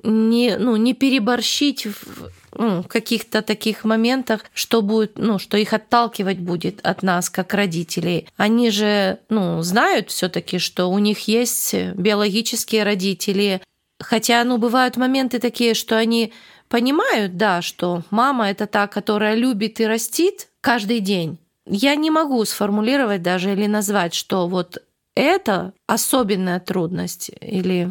не, 0.03 0.57
ну, 0.57 0.75
не 0.75 0.93
переборщить 0.93 1.85
в 1.85 2.29
ну, 2.57 2.83
каких-то 2.83 3.41
таких 3.41 3.85
моментах, 3.85 4.45
что 4.53 4.81
будет, 4.81 5.17
ну, 5.17 5.39
что 5.39 5.57
их 5.57 5.73
отталкивать 5.73 6.39
будет 6.39 6.79
от 6.85 7.03
нас, 7.03 7.29
как 7.29 7.53
родителей. 7.53 8.27
Они 8.35 8.69
же, 8.71 9.19
ну, 9.29 9.61
знают 9.61 10.09
все-таки, 10.09 10.57
что 10.57 10.87
у 10.87 10.99
них 10.99 11.27
есть 11.27 11.73
биологические 11.73 12.83
родители. 12.83 13.61
Хотя, 13.99 14.43
ну, 14.43 14.57
бывают 14.57 14.97
моменты 14.97 15.39
такие, 15.39 15.73
что 15.73 15.97
они 15.97 16.33
понимают, 16.67 17.37
да, 17.37 17.61
что 17.61 18.03
мама 18.09 18.49
это 18.49 18.67
та, 18.67 18.87
которая 18.87 19.35
любит 19.35 19.79
и 19.79 19.87
растит 19.87 20.49
каждый 20.61 20.99
день. 20.99 21.37
Я 21.69 21.95
не 21.95 22.11
могу 22.11 22.43
сформулировать 22.45 23.21
даже 23.21 23.53
или 23.53 23.67
назвать, 23.67 24.13
что 24.13 24.47
вот 24.47 24.81
это 25.15 25.73
особенная 25.87 26.59
трудность 26.59 27.31
или 27.41 27.89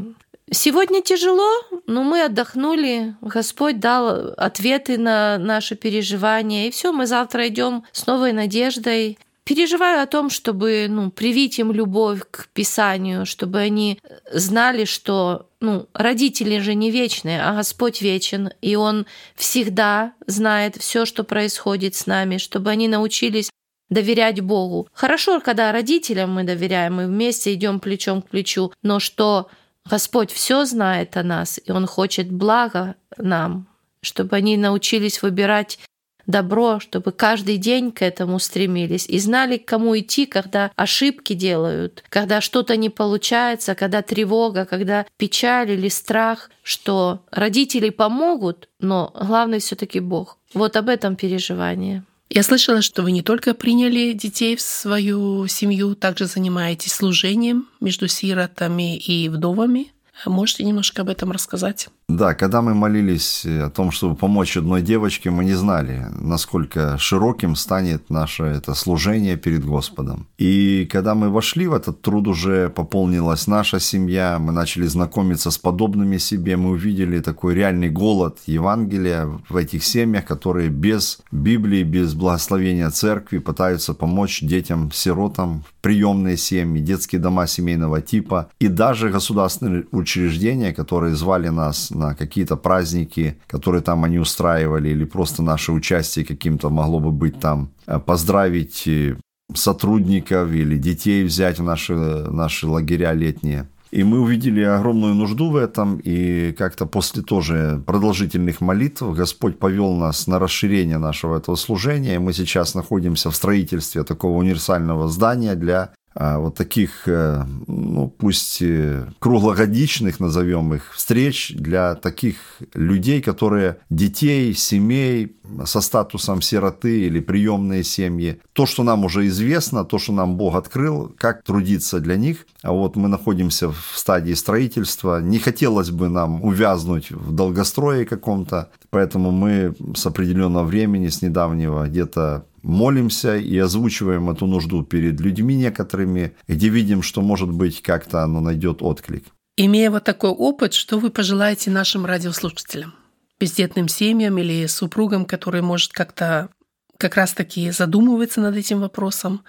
Сегодня 0.52 1.02
тяжело, 1.02 1.50
но 1.88 2.04
мы 2.04 2.22
отдохнули. 2.22 3.16
Господь 3.20 3.80
дал 3.80 4.32
ответы 4.36 4.96
на 4.96 5.38
наши 5.38 5.74
переживания. 5.74 6.68
И 6.68 6.70
все, 6.70 6.92
мы 6.92 7.08
завтра 7.08 7.48
идем 7.48 7.82
с 7.90 8.06
новой 8.06 8.32
надеждой. 8.32 9.18
Переживаю 9.42 10.02
о 10.02 10.06
том, 10.06 10.30
чтобы 10.30 10.86
ну, 10.88 11.10
привить 11.10 11.58
им 11.58 11.72
любовь 11.72 12.20
к 12.30 12.48
Писанию, 12.52 13.26
чтобы 13.26 13.58
они 13.58 13.98
знали, 14.30 14.84
что 14.84 15.48
ну, 15.60 15.88
родители 15.92 16.58
же 16.58 16.74
не 16.74 16.92
вечные, 16.92 17.42
а 17.42 17.54
Господь 17.54 18.00
вечен, 18.00 18.50
и 18.60 18.76
Он 18.76 19.04
всегда 19.34 20.12
знает 20.28 20.76
все, 20.76 21.06
что 21.06 21.24
происходит 21.24 21.96
с 21.96 22.06
нами, 22.06 22.38
чтобы 22.38 22.70
они 22.70 22.86
научились 22.86 23.50
доверять 23.90 24.40
Богу. 24.40 24.88
Хорошо, 24.92 25.40
когда 25.40 25.72
родителям 25.72 26.32
мы 26.32 26.44
доверяем, 26.44 26.94
мы 26.94 27.06
вместе 27.06 27.54
идем 27.54 27.80
плечом 27.80 28.22
к 28.22 28.28
плечу, 28.28 28.72
но 28.82 28.98
что 28.98 29.48
Господь 29.88 30.30
все 30.32 30.64
знает 30.64 31.16
о 31.16 31.22
нас, 31.22 31.60
и 31.64 31.70
Он 31.70 31.86
хочет 31.86 32.30
блага 32.30 32.96
нам, 33.16 33.68
чтобы 34.00 34.36
они 34.36 34.56
научились 34.56 35.22
выбирать 35.22 35.78
добро, 36.26 36.80
чтобы 36.80 37.12
каждый 37.12 37.56
день 37.56 37.92
к 37.92 38.02
этому 38.02 38.38
стремились 38.38 39.06
и 39.08 39.18
знали, 39.18 39.58
к 39.58 39.64
кому 39.64 39.96
идти, 39.98 40.26
когда 40.26 40.72
ошибки 40.76 41.34
делают, 41.34 42.04
когда 42.08 42.40
что-то 42.40 42.76
не 42.76 42.90
получается, 42.90 43.74
когда 43.74 44.02
тревога, 44.02 44.64
когда 44.64 45.06
печаль 45.16 45.70
или 45.70 45.88
страх, 45.88 46.50
что 46.62 47.20
родители 47.30 47.90
помогут, 47.90 48.68
но 48.80 49.12
главный 49.14 49.60
все-таки 49.60 50.00
Бог. 50.00 50.38
Вот 50.52 50.76
об 50.76 50.88
этом 50.88 51.16
переживание. 51.16 52.04
Я 52.28 52.42
слышала, 52.42 52.82
что 52.82 53.02
вы 53.02 53.12
не 53.12 53.22
только 53.22 53.54
приняли 53.54 54.12
детей 54.12 54.56
в 54.56 54.60
свою 54.60 55.46
семью, 55.46 55.94
также 55.94 56.26
занимаетесь 56.26 56.92
служением 56.92 57.68
между 57.80 58.08
сиротами 58.08 58.96
и 58.96 59.28
вдовами. 59.28 59.92
Можете 60.24 60.64
немножко 60.64 61.02
об 61.02 61.08
этом 61.08 61.30
рассказать? 61.30 61.88
Да, 62.08 62.34
когда 62.34 62.62
мы 62.62 62.72
молились 62.72 63.44
о 63.44 63.68
том, 63.68 63.90
чтобы 63.90 64.14
помочь 64.14 64.56
одной 64.56 64.80
девочке, 64.80 65.30
мы 65.30 65.44
не 65.44 65.54
знали, 65.54 66.06
насколько 66.20 66.96
широким 66.98 67.56
станет 67.56 68.10
наше 68.10 68.44
это 68.44 68.74
служение 68.74 69.36
перед 69.36 69.64
Господом. 69.64 70.28
И 70.38 70.88
когда 70.92 71.16
мы 71.16 71.30
вошли 71.30 71.66
в 71.66 71.74
этот 71.74 72.02
труд, 72.02 72.28
уже 72.28 72.68
пополнилась 72.68 73.48
наша 73.48 73.80
семья, 73.80 74.38
мы 74.38 74.52
начали 74.52 74.86
знакомиться 74.86 75.50
с 75.50 75.58
подобными 75.58 76.18
себе, 76.18 76.56
мы 76.56 76.70
увидели 76.70 77.18
такой 77.18 77.56
реальный 77.56 77.90
голод 77.90 78.38
Евангелия 78.46 79.28
в 79.48 79.56
этих 79.56 79.82
семьях, 79.82 80.26
которые 80.26 80.68
без 80.68 81.18
Библии, 81.32 81.82
без 81.82 82.14
благословения 82.14 82.90
церкви 82.90 83.38
пытаются 83.38 83.94
помочь 83.94 84.42
детям-сиротам, 84.42 85.64
приемные 85.80 86.36
семьи, 86.36 86.80
детские 86.80 87.20
дома 87.20 87.48
семейного 87.48 88.00
типа 88.00 88.48
и 88.60 88.68
даже 88.68 89.10
государственные 89.10 89.86
учреждения, 89.90 90.72
которые 90.72 91.16
звали 91.16 91.48
нас 91.48 91.90
на 91.96 92.14
какие-то 92.14 92.56
праздники, 92.56 93.36
которые 93.46 93.82
там 93.82 94.04
они 94.04 94.18
устраивали, 94.18 94.90
или 94.90 95.04
просто 95.04 95.42
наше 95.42 95.72
участие 95.72 96.24
каким-то 96.24 96.70
могло 96.70 97.00
бы 97.00 97.10
быть 97.10 97.40
там, 97.40 97.70
э, 97.86 97.98
поздравить 97.98 98.86
э, 98.86 99.16
сотрудников 99.54 100.50
или 100.52 100.78
детей 100.78 101.24
взять 101.24 101.58
в 101.58 101.62
наши, 101.62 101.94
наши 101.94 102.66
лагеря 102.66 103.12
летние. 103.12 103.68
И 103.92 104.02
мы 104.02 104.20
увидели 104.20 104.62
огромную 104.62 105.14
нужду 105.14 105.50
в 105.50 105.56
этом, 105.56 106.00
и 106.02 106.52
как-то 106.52 106.86
после 106.86 107.22
тоже 107.22 107.82
продолжительных 107.86 108.60
молитв 108.60 109.02
Господь 109.02 109.58
повел 109.58 109.94
нас 109.94 110.26
на 110.26 110.38
расширение 110.38 110.98
нашего 110.98 111.38
этого 111.38 111.56
служения, 111.56 112.16
и 112.16 112.18
мы 112.18 112.32
сейчас 112.32 112.74
находимся 112.74 113.30
в 113.30 113.36
строительстве 113.36 114.02
такого 114.02 114.38
универсального 114.38 115.08
здания 115.08 115.54
для 115.54 115.92
вот 116.18 116.54
таких, 116.54 117.06
э, 117.06 117.44
ну, 117.66 118.08
пусть 118.08 118.62
э, 118.62 119.06
круглогодичных, 119.18 120.18
назовем 120.18 120.72
их, 120.72 120.94
встреч 120.94 121.52
для 121.54 121.94
таких 121.94 122.36
людей, 122.72 123.20
которые 123.20 123.76
детей, 123.90 124.54
семей 124.54 125.36
со 125.66 125.80
статусом 125.82 126.40
сироты 126.40 127.00
или 127.00 127.20
приемные 127.20 127.84
семьи. 127.84 128.40
То, 128.54 128.64
что 128.64 128.82
нам 128.82 129.04
уже 129.04 129.26
известно, 129.26 129.84
то, 129.84 129.98
что 129.98 130.12
нам 130.12 130.36
Бог 130.36 130.54
открыл, 130.54 131.14
как 131.18 131.42
трудиться 131.42 132.00
для 132.00 132.16
них. 132.16 132.46
А 132.62 132.72
вот 132.72 132.96
мы 132.96 133.08
находимся 133.08 133.70
в 133.70 133.92
стадии 133.94 134.32
строительства. 134.32 135.20
Не 135.20 135.38
хотелось 135.38 135.90
бы 135.90 136.08
нам 136.08 136.42
увязнуть 136.42 137.10
в 137.10 137.32
долгострое 137.32 138.06
каком-то, 138.06 138.70
поэтому 138.88 139.30
мы 139.30 139.74
с 139.94 140.06
определенного 140.06 140.64
времени, 140.64 141.08
с 141.08 141.20
недавнего, 141.20 141.86
где-то 141.86 142.46
молимся 142.66 143.36
и 143.36 143.56
озвучиваем 143.56 144.28
эту 144.28 144.46
нужду 144.46 144.82
перед 144.82 145.20
людьми 145.20 145.54
некоторыми, 145.54 146.34
где 146.48 146.68
видим, 146.68 147.02
что, 147.02 147.22
может 147.22 147.50
быть, 147.50 147.80
как-то 147.80 148.22
оно 148.22 148.40
найдет 148.40 148.82
отклик. 148.82 149.24
Имея 149.56 149.90
вот 149.90 150.04
такой 150.04 150.30
опыт, 150.30 150.74
что 150.74 150.98
вы 150.98 151.10
пожелаете 151.10 151.70
нашим 151.70 152.04
радиослушателям? 152.04 152.94
Бездетным 153.38 153.88
семьям 153.88 154.36
или 154.38 154.66
супругам, 154.66 155.24
которые, 155.24 155.62
может, 155.62 155.92
как-то 155.92 156.50
как 156.98 157.16
раз-таки 157.16 157.70
задумываются 157.70 158.40
над 158.40 158.56
этим 158.56 158.80
вопросом 158.80 159.42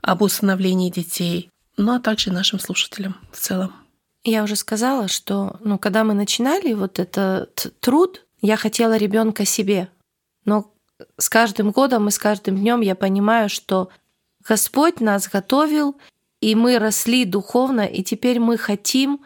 об 0.00 0.22
усыновлении 0.22 0.90
детей, 0.90 1.50
ну 1.76 1.94
а 1.94 2.00
также 2.00 2.32
нашим 2.32 2.58
слушателям 2.58 3.16
в 3.32 3.38
целом. 3.38 3.72
Я 4.22 4.44
уже 4.44 4.54
сказала, 4.54 5.08
что 5.08 5.56
ну, 5.64 5.78
когда 5.78 6.04
мы 6.04 6.14
начинали 6.14 6.72
вот 6.74 6.98
этот 6.98 7.74
труд, 7.80 8.26
я 8.42 8.56
хотела 8.56 8.96
ребенка 8.96 9.44
себе. 9.44 9.88
Но 10.44 10.72
с 11.16 11.28
каждым 11.28 11.70
годом 11.70 12.08
и 12.08 12.10
с 12.10 12.18
каждым 12.18 12.56
днем 12.56 12.80
я 12.80 12.94
понимаю, 12.94 13.48
что 13.48 13.90
Господь 14.46 15.00
нас 15.00 15.28
готовил, 15.28 15.96
и 16.40 16.54
мы 16.54 16.78
росли 16.78 17.24
духовно, 17.24 17.82
и 17.82 18.02
теперь 18.02 18.40
мы 18.40 18.56
хотим 18.56 19.20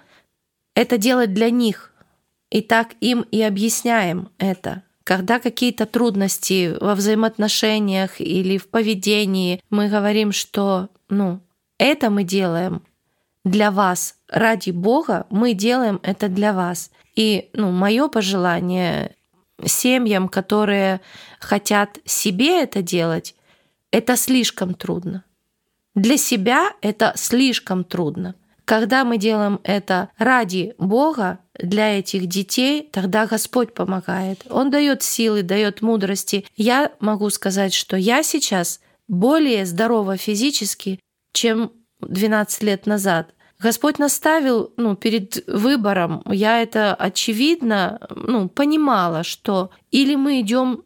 это 0.75 0.99
делать 0.99 1.33
для 1.33 1.51
них. 1.51 1.93
И 2.51 2.61
так 2.61 2.95
им 3.01 3.23
и 3.31 3.43
объясняем 3.43 4.31
это. 4.39 4.83
Когда 5.05 5.39
какие-то 5.39 5.87
трудности 5.87 6.77
во 6.81 6.95
взаимоотношениях 6.95 8.21
или 8.21 8.59
в 8.59 8.69
поведении, 8.69 9.61
мы 9.71 9.89
говорим, 9.89 10.33
что 10.33 10.89
ну, 11.09 11.41
это 11.79 12.11
мы 12.11 12.25
делаем 12.25 12.83
для 13.45 13.71
вас, 13.71 14.17
ради 14.29 14.71
Бога, 14.71 15.27
мы 15.31 15.53
делаем 15.53 16.01
это 16.03 16.29
для 16.29 16.53
вас. 16.53 16.91
И 17.15 17.51
ну, 17.53 17.71
мое 17.71 18.09
пожелание 18.09 19.15
семьям, 19.65 20.29
которые 20.29 21.01
хотят 21.41 21.99
себе 22.05 22.63
это 22.63 22.83
делать, 22.83 23.35
это 23.91 24.17
слишком 24.17 24.75
трудно. 24.75 25.25
Для 25.95 26.17
себя 26.17 26.73
это 26.81 27.13
слишком 27.17 27.85
трудно. 27.85 28.35
Когда 28.65 29.05
мы 29.05 29.19
делаем 29.19 29.61
это 29.63 30.09
ради 30.17 30.75
Бога, 30.79 31.39
для 31.59 31.99
этих 31.99 32.27
детей, 32.27 32.89
тогда 32.93 33.27
Господь 33.27 33.75
помогает. 33.75 34.45
Он 34.51 34.71
дает 34.71 35.03
силы, 35.03 35.43
дает 35.43 35.83
мудрости. 35.83 36.45
Я 36.57 36.93
могу 37.01 37.31
сказать, 37.31 37.73
что 37.73 37.97
я 37.97 38.23
сейчас 38.23 38.81
более 39.07 39.67
здорова 39.67 40.17
физически, 40.17 41.01
чем 41.33 41.73
12 42.01 42.63
лет 42.63 42.87
назад. 42.87 43.35
Господь 43.65 43.99
наставил 43.99 44.75
ну, 44.77 44.95
перед 44.95 45.43
выбором. 45.49 46.23
Я 46.27 46.61
это 46.61 46.95
очевидно 46.95 47.99
ну, 48.15 48.51
понимала, 48.51 49.23
что 49.23 49.71
или 49.91 50.17
мы 50.17 50.43
идем 50.43 50.85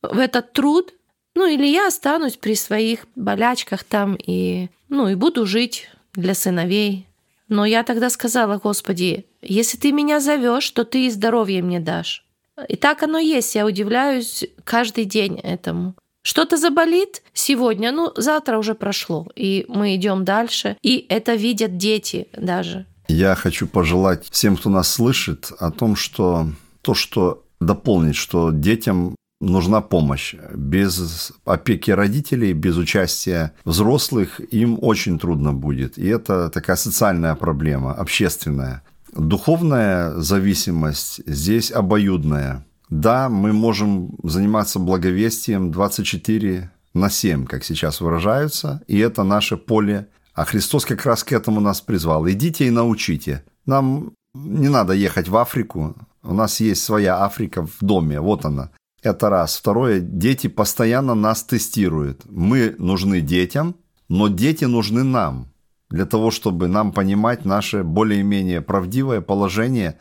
в 0.00 0.18
этот 0.18 0.54
труд, 0.54 0.94
ну 1.34 1.46
или 1.46 1.66
я 1.66 1.88
останусь 1.88 2.38
при 2.38 2.54
своих 2.54 3.06
болячках 3.16 3.84
там 3.84 4.16
и, 4.16 4.70
ну, 4.88 5.08
и 5.08 5.14
буду 5.14 5.44
жить 5.44 5.90
для 6.14 6.32
сыновей. 6.32 7.06
Но 7.48 7.66
я 7.66 7.82
тогда 7.82 8.08
сказала, 8.08 8.56
Господи, 8.56 9.26
если 9.42 9.76
ты 9.76 9.92
меня 9.92 10.18
зовешь, 10.18 10.70
то 10.70 10.86
ты 10.86 11.04
и 11.04 11.10
здоровье 11.10 11.62
мне 11.62 11.80
дашь. 11.80 12.24
И 12.66 12.76
так 12.76 13.02
оно 13.02 13.18
есть. 13.18 13.54
Я 13.54 13.66
удивляюсь 13.66 14.46
каждый 14.64 15.04
день 15.04 15.38
этому. 15.38 15.94
Что-то 16.26 16.56
заболит 16.56 17.22
сегодня, 17.34 17.92
ну, 17.92 18.10
завтра 18.16 18.58
уже 18.58 18.74
прошло, 18.74 19.28
и 19.36 19.64
мы 19.68 19.94
идем 19.94 20.24
дальше, 20.24 20.76
и 20.82 21.06
это 21.08 21.36
видят 21.36 21.76
дети 21.76 22.26
даже. 22.36 22.86
Я 23.06 23.36
хочу 23.36 23.68
пожелать 23.68 24.26
всем, 24.32 24.56
кто 24.56 24.68
нас 24.68 24.88
слышит, 24.88 25.52
о 25.60 25.70
том, 25.70 25.94
что 25.94 26.48
то, 26.82 26.94
что 26.94 27.44
дополнить, 27.60 28.16
что 28.16 28.50
детям 28.50 29.14
нужна 29.40 29.80
помощь. 29.80 30.34
Без 30.52 31.32
опеки 31.44 31.92
родителей, 31.92 32.54
без 32.54 32.76
участия 32.76 33.52
взрослых 33.64 34.40
им 34.52 34.78
очень 34.82 35.20
трудно 35.20 35.52
будет. 35.52 35.96
И 35.96 36.08
это 36.08 36.50
такая 36.50 36.76
социальная 36.76 37.36
проблема, 37.36 37.92
общественная. 37.92 38.82
Духовная 39.12 40.18
зависимость 40.18 41.20
здесь 41.24 41.70
обоюдная. 41.70 42.66
Да, 42.88 43.28
мы 43.28 43.52
можем 43.52 44.16
заниматься 44.22 44.78
благовестием 44.78 45.72
24 45.72 46.70
на 46.94 47.10
7, 47.10 47.46
как 47.46 47.64
сейчас 47.64 48.00
выражаются, 48.00 48.82
и 48.86 48.98
это 48.98 49.24
наше 49.24 49.56
поле. 49.56 50.08
А 50.34 50.44
Христос 50.44 50.84
как 50.84 51.04
раз 51.06 51.24
к 51.24 51.32
этому 51.32 51.60
нас 51.60 51.80
призвал. 51.80 52.28
Идите 52.28 52.66
и 52.66 52.70
научите. 52.70 53.44
Нам 53.64 54.12
не 54.34 54.68
надо 54.68 54.92
ехать 54.92 55.28
в 55.28 55.36
Африку. 55.36 55.96
У 56.22 56.34
нас 56.34 56.60
есть 56.60 56.82
своя 56.82 57.24
Африка 57.24 57.66
в 57.66 57.78
доме. 57.80 58.20
Вот 58.20 58.44
она. 58.44 58.70
Это 59.02 59.30
раз. 59.30 59.56
Второе. 59.56 60.00
Дети 60.00 60.48
постоянно 60.48 61.14
нас 61.14 61.42
тестируют. 61.42 62.22
Мы 62.28 62.74
нужны 62.78 63.20
детям, 63.20 63.76
но 64.08 64.28
дети 64.28 64.64
нужны 64.64 65.04
нам. 65.04 65.48
Для 65.88 66.04
того, 66.04 66.30
чтобы 66.30 66.68
нам 66.68 66.92
понимать 66.92 67.44
наше 67.44 67.82
более-менее 67.82 68.60
правдивое 68.60 69.20
положение 69.20 69.98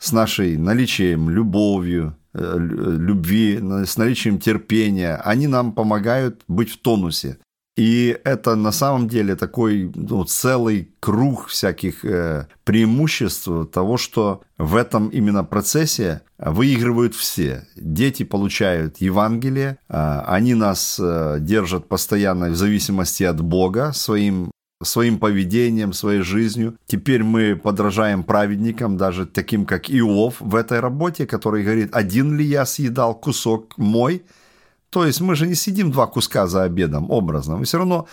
с 0.00 0.12
нашей 0.12 0.56
наличием 0.56 1.28
любовью, 1.28 2.16
любви, 2.34 3.60
с 3.86 3.96
наличием 3.96 4.38
терпения, 4.38 5.16
они 5.24 5.46
нам 5.46 5.72
помогают 5.72 6.42
быть 6.48 6.70
в 6.70 6.78
тонусе. 6.78 7.38
И 7.76 8.16
это 8.24 8.54
на 8.54 8.70
самом 8.70 9.08
деле 9.08 9.34
такой 9.34 9.90
ну, 9.94 10.24
целый 10.24 10.94
круг 11.00 11.48
всяких 11.48 12.04
э, 12.04 12.46
преимуществ 12.62 13.48
того, 13.72 13.96
что 13.96 14.42
в 14.58 14.76
этом 14.76 15.08
именно 15.08 15.42
процессе 15.42 16.22
выигрывают 16.38 17.16
все. 17.16 17.66
Дети 17.74 18.22
получают 18.22 18.98
Евангелие, 18.98 19.78
э, 19.88 20.20
они 20.26 20.54
нас 20.54 21.00
э, 21.02 21.38
держат 21.40 21.88
постоянно 21.88 22.50
в 22.50 22.56
зависимости 22.56 23.24
от 23.24 23.40
Бога 23.40 23.92
своим 23.92 24.52
своим 24.84 25.18
поведением, 25.18 25.92
своей 25.92 26.22
жизнью. 26.22 26.76
Теперь 26.86 27.22
мы 27.22 27.56
подражаем 27.56 28.22
праведникам, 28.22 28.96
даже 28.96 29.26
таким, 29.26 29.64
как 29.66 29.90
Иов 29.90 30.36
в 30.40 30.54
этой 30.54 30.80
работе, 30.80 31.26
который 31.26 31.64
говорит, 31.64 31.94
один 31.94 32.36
ли 32.36 32.44
я 32.44 32.64
съедал 32.66 33.14
кусок 33.14 33.78
мой? 33.78 34.22
То 34.90 35.04
есть 35.04 35.20
мы 35.20 35.34
же 35.34 35.46
не 35.46 35.54
сидим 35.54 35.90
два 35.90 36.06
куска 36.06 36.46
за 36.46 36.62
обедом, 36.62 37.10
образно. 37.10 37.56
Мы 37.56 37.64
все 37.64 37.78
равно 37.78 38.06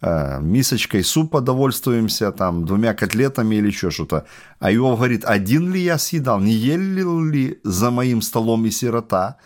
э, 0.00 0.40
мисочкой 0.40 1.04
супа 1.04 1.40
довольствуемся, 1.40 2.32
там, 2.32 2.64
двумя 2.64 2.94
котлетами 2.94 3.56
или 3.56 3.68
еще 3.68 3.90
что-то. 3.90 4.24
А 4.58 4.72
Иов 4.72 4.98
говорит, 4.98 5.24
один 5.24 5.72
ли 5.72 5.80
я 5.80 5.96
съедал, 5.98 6.40
не 6.40 6.52
ели 6.52 7.30
ли 7.30 7.60
за 7.64 7.90
моим 7.90 8.22
столом 8.22 8.66
и 8.66 8.70
сирота? 8.70 9.36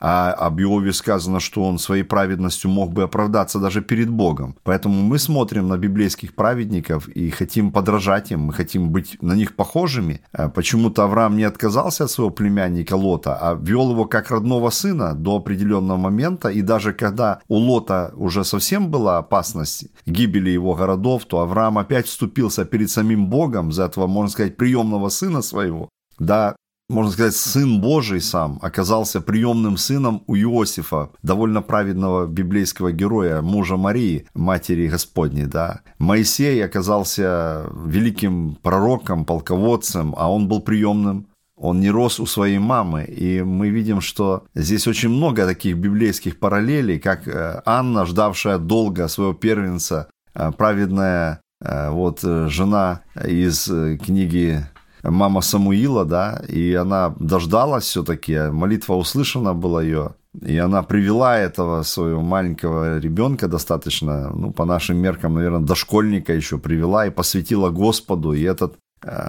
А 0.00 0.32
об 0.32 0.60
Иове 0.60 0.92
сказано, 0.92 1.40
что 1.40 1.64
он 1.64 1.78
своей 1.78 2.02
праведностью 2.02 2.70
мог 2.70 2.92
бы 2.92 3.02
оправдаться 3.02 3.58
даже 3.58 3.82
перед 3.82 4.08
Богом. 4.08 4.56
Поэтому 4.62 5.02
мы 5.02 5.18
смотрим 5.18 5.68
на 5.68 5.76
библейских 5.76 6.34
праведников 6.34 7.08
и 7.08 7.30
хотим 7.30 7.72
подражать 7.72 8.30
им, 8.30 8.40
мы 8.40 8.52
хотим 8.52 8.90
быть 8.90 9.20
на 9.22 9.32
них 9.32 9.56
похожими. 9.56 10.20
А 10.32 10.48
почему-то 10.48 11.04
Авраам 11.04 11.36
не 11.36 11.44
отказался 11.44 12.04
от 12.04 12.10
своего 12.10 12.30
племянника 12.30 12.94
Лота, 12.94 13.36
а 13.40 13.54
вел 13.54 13.90
его 13.90 14.04
как 14.04 14.30
родного 14.30 14.70
сына 14.70 15.14
до 15.14 15.36
определенного 15.36 15.96
момента. 15.96 16.48
И 16.48 16.62
даже 16.62 16.92
когда 16.92 17.40
у 17.48 17.56
Лота 17.56 18.12
уже 18.16 18.44
совсем 18.44 18.90
была 18.90 19.18
опасность 19.18 19.86
гибели 20.06 20.50
его 20.50 20.74
городов, 20.74 21.24
то 21.24 21.40
Авраам 21.40 21.78
опять 21.78 22.06
вступился 22.06 22.64
перед 22.64 22.90
самим 22.90 23.26
Богом 23.26 23.72
за 23.72 23.84
этого, 23.84 24.06
можно 24.06 24.30
сказать, 24.30 24.56
приемного 24.56 25.08
сына 25.08 25.42
своего. 25.42 25.88
Да, 26.18 26.56
можно 26.88 27.12
сказать, 27.12 27.34
Сын 27.34 27.80
Божий 27.80 28.20
сам 28.20 28.58
оказался 28.62 29.20
приемным 29.20 29.76
сыном 29.76 30.22
у 30.26 30.36
Иосифа, 30.36 31.10
довольно 31.22 31.60
праведного 31.60 32.26
библейского 32.26 32.92
героя, 32.92 33.42
мужа 33.42 33.76
Марии, 33.76 34.26
матери 34.34 34.88
Господней, 34.88 35.44
да. 35.44 35.80
Моисей 35.98 36.64
оказался 36.64 37.66
великим 37.84 38.56
пророком, 38.62 39.24
полководцем, 39.24 40.14
а 40.16 40.32
он 40.32 40.48
был 40.48 40.60
приемным 40.60 41.26
он 41.60 41.80
не 41.80 41.90
рос 41.90 42.20
у 42.20 42.26
своей 42.26 42.58
мамы. 42.58 43.04
И 43.04 43.42
мы 43.42 43.68
видим, 43.68 44.00
что 44.00 44.44
здесь 44.54 44.86
очень 44.86 45.08
много 45.08 45.44
таких 45.44 45.76
библейских 45.76 46.38
параллелей, 46.38 47.00
как 47.00 47.26
э, 47.26 47.62
Анна, 47.64 48.06
ждавшая 48.06 48.58
долго 48.58 49.08
своего 49.08 49.34
первенца, 49.34 50.08
э, 50.34 50.52
праведная 50.56 51.40
э, 51.60 51.90
вот 51.90 52.20
жена 52.22 53.00
из 53.16 53.64
книги 53.64 54.64
мама 55.02 55.40
Самуила, 55.40 56.04
да, 56.04 56.42
и 56.48 56.74
она 56.74 57.14
дождалась 57.18 57.84
все-таки, 57.84 58.50
молитва 58.50 58.94
услышана 58.94 59.54
была 59.54 59.82
ее, 59.82 60.14
и 60.40 60.56
она 60.58 60.82
привела 60.82 61.38
этого 61.38 61.82
своего 61.82 62.20
маленького 62.20 62.98
ребенка 62.98 63.48
достаточно, 63.48 64.30
ну, 64.30 64.52
по 64.52 64.64
нашим 64.64 64.98
меркам, 64.98 65.34
наверное, 65.34 65.60
дошкольника 65.60 66.32
еще 66.32 66.58
привела 66.58 67.06
и 67.06 67.10
посвятила 67.10 67.70
Господу. 67.70 68.32
И 68.32 68.42
этот, 68.42 68.76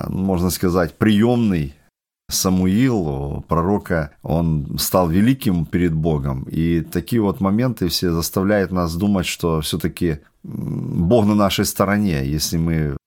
можно 0.09 0.49
сказать, 0.49 0.97
приемный 0.97 1.73
Самуил, 2.29 3.43
пророка, 3.47 4.11
он 4.21 4.77
стал 4.77 5.09
великим 5.09 5.65
перед 5.65 5.93
Богом. 5.95 6.43
И 6.43 6.81
такие 6.81 7.21
вот 7.21 7.41
моменты 7.41 7.87
все 7.87 8.11
заставляют 8.11 8.71
нас 8.71 8.95
думать, 8.95 9.25
что 9.25 9.61
все-таки 9.61 10.19
Бог 10.43 11.25
на 11.25 11.33
нашей 11.33 11.65
стороне, 11.65 12.23
если 12.25 12.57
мы 12.57 12.97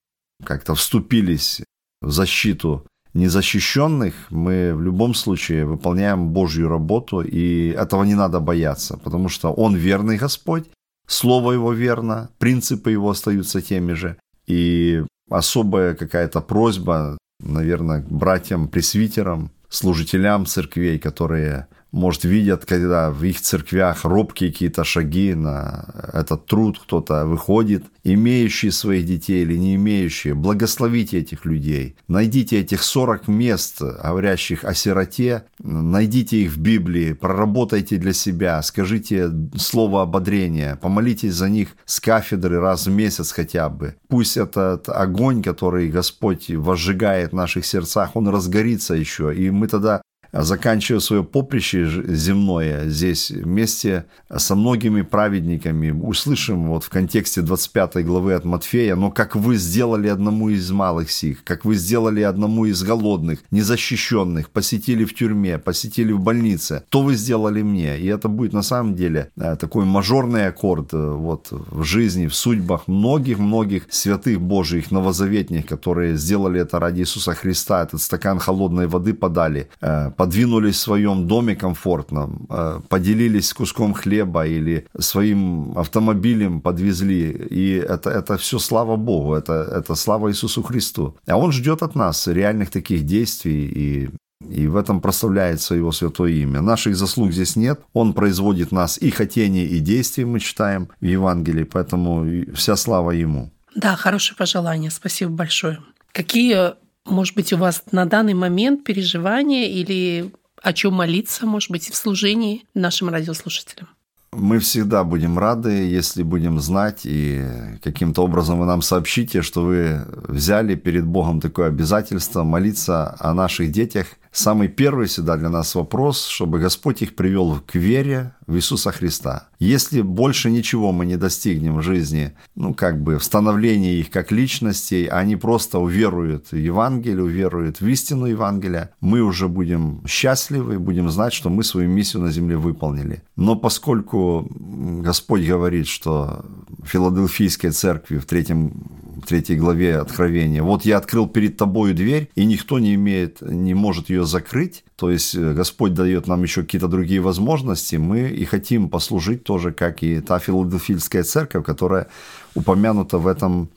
как-то 0.45 0.75
вступились 0.75 1.63
в 2.03 2.11
защиту 2.11 2.87
незащищенных, 3.15 4.15
мы 4.31 4.75
в 4.75 4.83
любом 4.83 5.15
случае 5.15 5.65
выполняем 5.65 6.29
Божью 6.29 6.69
работу, 6.69 7.21
и 7.21 7.69
этого 7.71 8.05
не 8.05 8.15
надо 8.15 8.41
бояться, 8.41 8.97
потому 8.97 9.29
что 9.29 9.53
Он 9.53 9.77
верный 9.77 10.17
Господь, 10.17 10.65
Слово 11.07 11.53
Его 11.53 11.73
верно, 11.73 12.29
принципы 12.39 12.91
Его 12.91 13.11
остаются 13.11 13.61
теми 13.61 13.95
же, 13.95 14.17
и 14.47 15.05
особая 15.31 15.95
какая-то 15.95 16.41
просьба 16.41 17.19
наверное, 17.43 18.05
братьям-пресвитерам, 18.09 19.51
служителям 19.69 20.47
церквей, 20.47 20.99
которые 20.99 21.67
может, 21.93 22.25
видят, 22.25 22.65
когда 22.65 23.11
в 23.11 23.23
их 23.23 23.41
церквях 23.41 24.05
робкие 24.05 24.51
какие-то 24.51 24.83
шаги 24.83 25.35
на 25.35 26.11
этот 26.13 26.47
труд, 26.47 26.79
кто-то 26.83 27.27
выходит, 27.27 27.85
имеющие 28.03 28.73
своих 28.73 29.07
детей 29.07 29.43
или 29.43 29.57
не 29.57 29.77
имеющие, 29.77 30.35
благословите 30.35 31.19
этих 31.19 31.45
людей. 31.45 31.97
Найдите 32.09 32.61
этих 32.61 32.83
40 32.83 33.29
мест, 33.29 33.81
говорящих 33.81 34.65
о 34.65 34.75
сироте, 34.75 35.45
найдите 35.59 36.39
их 36.39 36.53
в 36.53 36.59
Библии, 36.59 37.13
проработайте 37.13 37.99
для 37.99 38.13
себя, 38.13 38.61
скажите 38.63 39.31
слово 39.57 40.03
ободрения, 40.03 40.77
помолитесь 40.77 41.35
за 41.35 41.49
них 41.49 41.77
с 41.85 42.01
кафедры 42.01 42.59
раз 42.59 42.87
в 42.87 42.91
месяц 42.91 43.33
хотя 43.33 43.69
бы. 43.69 43.97
Пусть 44.09 44.37
этот 44.37 44.89
огонь, 44.89 45.43
который 45.43 45.91
Господь 45.91 46.51
возжигает 46.51 47.33
в 47.33 47.37
наших 47.37 47.67
сердцах, 47.67 48.17
он 48.17 48.29
разгорится 48.29 48.95
еще, 48.95 49.35
и 49.35 49.51
мы 49.51 49.69
тогда 49.69 50.03
заканчивая 50.33 51.01
свое 51.01 51.25
поприще 51.25 51.87
земное 52.09 52.89
здесь 52.89 53.31
вместе 53.31 54.07
со 54.35 54.55
многими 54.55 55.03
праведниками, 55.03 55.91
услышим 55.91 56.69
вот 56.69 56.85
в 56.85 56.89
контексте 56.89 57.43
25 57.43 58.05
главы 58.05 58.35
от 58.35 58.45
Матфея, 58.45 58.97
но 58.97 59.11
как 59.11 59.37
вы 59.37 59.57
сделали 59.57 60.09
одному 60.09 60.49
из 60.49 60.71
малых 60.71 61.11
сих, 61.11 61.45
как 61.45 61.65
вы 61.65 61.75
сделали 61.75 62.23
одному 62.23 62.65
из 62.67 62.83
голодных, 62.83 63.41
незащищенных, 63.51 64.51
посетили 64.51 65.05
в 65.05 65.15
тюрьме, 65.15 65.59
посетили 65.59 66.13
в 66.13 66.21
больнице, 66.21 66.85
то 66.89 67.03
вы 67.03 67.15
сделали 67.15 67.63
мне. 67.63 67.99
И 67.99 68.07
это 68.07 68.29
будет 68.29 68.53
на 68.53 68.63
самом 68.63 68.95
деле 68.95 69.31
э, 69.37 69.57
такой 69.57 69.85
мажорный 69.85 70.49
аккорд 70.49 70.95
э, 70.95 70.97
вот 70.97 71.49
в 71.51 71.83
жизни, 71.83 72.27
в 72.27 72.35
судьбах 72.35 72.89
многих-многих 72.89 73.87
святых 73.91 74.41
Божьих, 74.41 74.91
новозаветных, 74.91 75.67
которые 75.67 76.17
сделали 76.17 76.61
это 76.61 76.79
ради 76.79 77.01
Иисуса 77.01 77.35
Христа, 77.35 77.83
этот 77.83 78.01
стакан 78.01 78.39
холодной 78.39 78.87
воды 78.87 79.15
подали, 79.15 79.69
э, 79.81 80.11
подвинулись 80.23 80.77
в 80.77 80.81
своем 80.81 81.27
доме 81.27 81.57
комфортном, 81.57 82.47
э, 82.49 82.81
поделились 82.89 83.53
куском 83.53 83.93
хлеба 83.93 84.47
или 84.47 84.87
своим 85.01 85.77
автомобилем 85.77 86.61
подвезли. 86.61 87.31
И 87.51 87.73
это, 87.73 88.11
это 88.11 88.37
все 88.37 88.59
слава 88.61 88.97
Богу, 88.97 89.35
это, 89.35 89.53
это 89.53 89.97
слава 89.97 90.29
Иисусу 90.29 90.63
Христу. 90.63 91.17
А 91.27 91.37
Он 91.37 91.51
ждет 91.51 91.83
от 91.83 91.97
нас 91.97 92.29
реальных 92.29 92.71
таких 92.71 93.05
действий 93.05 93.67
и 93.67 94.11
и 94.51 94.69
в 94.69 94.77
этом 94.77 95.01
прославляется 95.01 95.75
Его 95.75 95.93
святое 95.93 96.31
имя. 96.31 96.61
Наших 96.61 96.95
заслуг 96.97 97.33
здесь 97.33 97.57
нет. 97.57 97.81
Он 97.93 98.13
производит 98.13 98.73
нас 98.73 98.99
и 99.03 99.11
хотение, 99.11 99.67
и 99.67 99.81
действия, 99.81 100.27
мы 100.27 100.41
читаем 100.41 100.89
в 101.01 101.05
Евангелии, 101.05 101.65
поэтому 101.65 102.27
вся 102.55 102.77
слава 102.77 103.13
Ему. 103.13 103.51
Да, 103.75 103.97
хорошее 103.97 104.37
пожелание. 104.37 104.91
Спасибо 104.91 105.31
большое. 105.31 105.79
Какие 106.13 106.75
может 107.05 107.35
быть, 107.35 107.53
у 107.53 107.57
вас 107.57 107.83
на 107.93 108.07
данный 108.07 108.35
момент 108.35 108.85
переживания 108.85 109.69
или 109.69 110.33
о 110.63 110.73
чем 110.73 110.95
молиться, 110.95 111.47
может 111.47 111.71
быть, 111.71 111.91
в 111.91 111.97
служении 111.97 112.65
нашим 112.75 113.09
радиослушателям? 113.09 113.89
Мы 114.33 114.61
всегда 114.61 115.05
будем 115.05 115.39
рады, 115.39 115.71
если 115.71 116.23
будем 116.23 116.59
знать 116.59 117.01
и 117.05 117.45
каким-то 117.83 118.23
образом 118.23 118.61
вы 118.61 118.67
нам 118.67 118.81
сообщите, 118.81 119.43
что 119.43 119.63
вы 119.63 120.07
взяли 120.27 120.75
перед 120.75 121.05
Богом 121.05 121.39
такое 121.39 121.69
обязательство 121.69 122.43
молиться 122.43 123.15
о 123.19 123.35
наших 123.35 123.71
детях 123.71 124.07
самый 124.33 124.69
первый 124.69 125.07
всегда 125.07 125.37
для 125.37 125.51
нас 125.51 125.75
вопрос, 125.75 126.27
чтобы 126.27 126.59
Господь 126.59 127.03
их 127.03 127.15
привел 127.15 127.61
к 127.67 127.75
вере 127.75 128.35
в 128.47 128.57
Иисуса 128.57 128.91
Христа. 128.91 129.49
Если 129.59 130.01
больше 130.01 130.51
ничего 130.51 130.91
мы 130.91 131.07
не 131.07 131.17
достигнем 131.17 131.77
в 131.77 131.83
жизни, 131.83 132.33
ну, 132.57 132.75
как 132.75 133.01
бы, 133.01 133.19
в 133.19 133.25
становлении 133.25 133.99
их 133.99 134.11
как 134.11 134.33
личностей, 134.33 135.07
а 135.07 135.19
они 135.19 135.37
просто 135.37 135.79
уверуют 135.79 136.51
в 136.51 136.57
Евангелие, 136.57 137.23
уверуют 137.23 137.81
в 137.81 137.87
истину 137.87 138.27
Евангелия, 138.27 138.91
мы 139.01 139.21
уже 139.21 139.49
будем 139.49 140.03
счастливы, 140.07 140.79
будем 140.79 141.11
знать, 141.11 141.33
что 141.33 141.51
мы 141.51 141.63
свою 141.63 141.89
миссию 141.89 142.23
на 142.23 142.31
земле 142.31 142.57
выполнили. 142.57 143.23
Но 143.37 143.55
поскольку 143.57 144.49
Господь 144.51 145.47
говорит, 145.47 145.87
что 145.87 146.45
в 146.83 146.89
Филадельфийской 146.89 147.71
церкви 147.71 148.19
в 148.19 148.25
третьем 148.25 149.02
третьей 149.27 149.57
главе 149.57 149.99
Откровения. 149.99 150.63
Вот 150.63 150.85
я 150.85 150.99
открыл 150.99 151.27
перед 151.27 151.57
тобою 151.57 151.95
дверь, 151.95 152.31
и 152.35 152.45
никто 152.45 152.79
не 152.79 152.95
имеет, 152.95 153.41
не 153.41 153.75
может 153.75 154.11
ее 154.11 154.25
закрыть. 154.25 154.85
То 154.97 155.11
есть 155.11 155.35
э, 155.35 155.53
Господь 155.53 155.95
дает 155.95 156.27
нам 156.27 156.43
еще 156.43 156.63
какие-то 156.63 156.89
другие 156.89 157.21
возможности. 157.21 157.97
Мы 157.97 158.29
и 158.29 158.45
хотим 158.45 158.89
послужить 158.89 159.45
тоже, 159.45 159.73
как 159.73 160.03
и 160.03 160.21
та 160.21 160.39
филадельфийская 160.39 161.23
церковь, 161.23 161.65
которая 161.65 162.09
упомянута 162.55 163.19
в 163.19 163.27
этом 163.27 163.71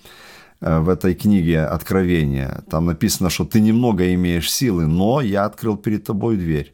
э, 0.62 0.80
в 0.80 0.90
этой 0.90 1.16
книге 1.16 1.62
Откровения. 1.62 2.64
Там 2.70 2.86
написано, 2.86 3.30
что 3.30 3.46
ты 3.46 3.60
немного 3.62 4.14
имеешь 4.14 4.52
силы, 4.52 4.86
но 4.86 5.22
я 5.22 5.46
открыл 5.46 5.78
перед 5.78 6.04
тобой 6.04 6.38
дверь. 6.38 6.74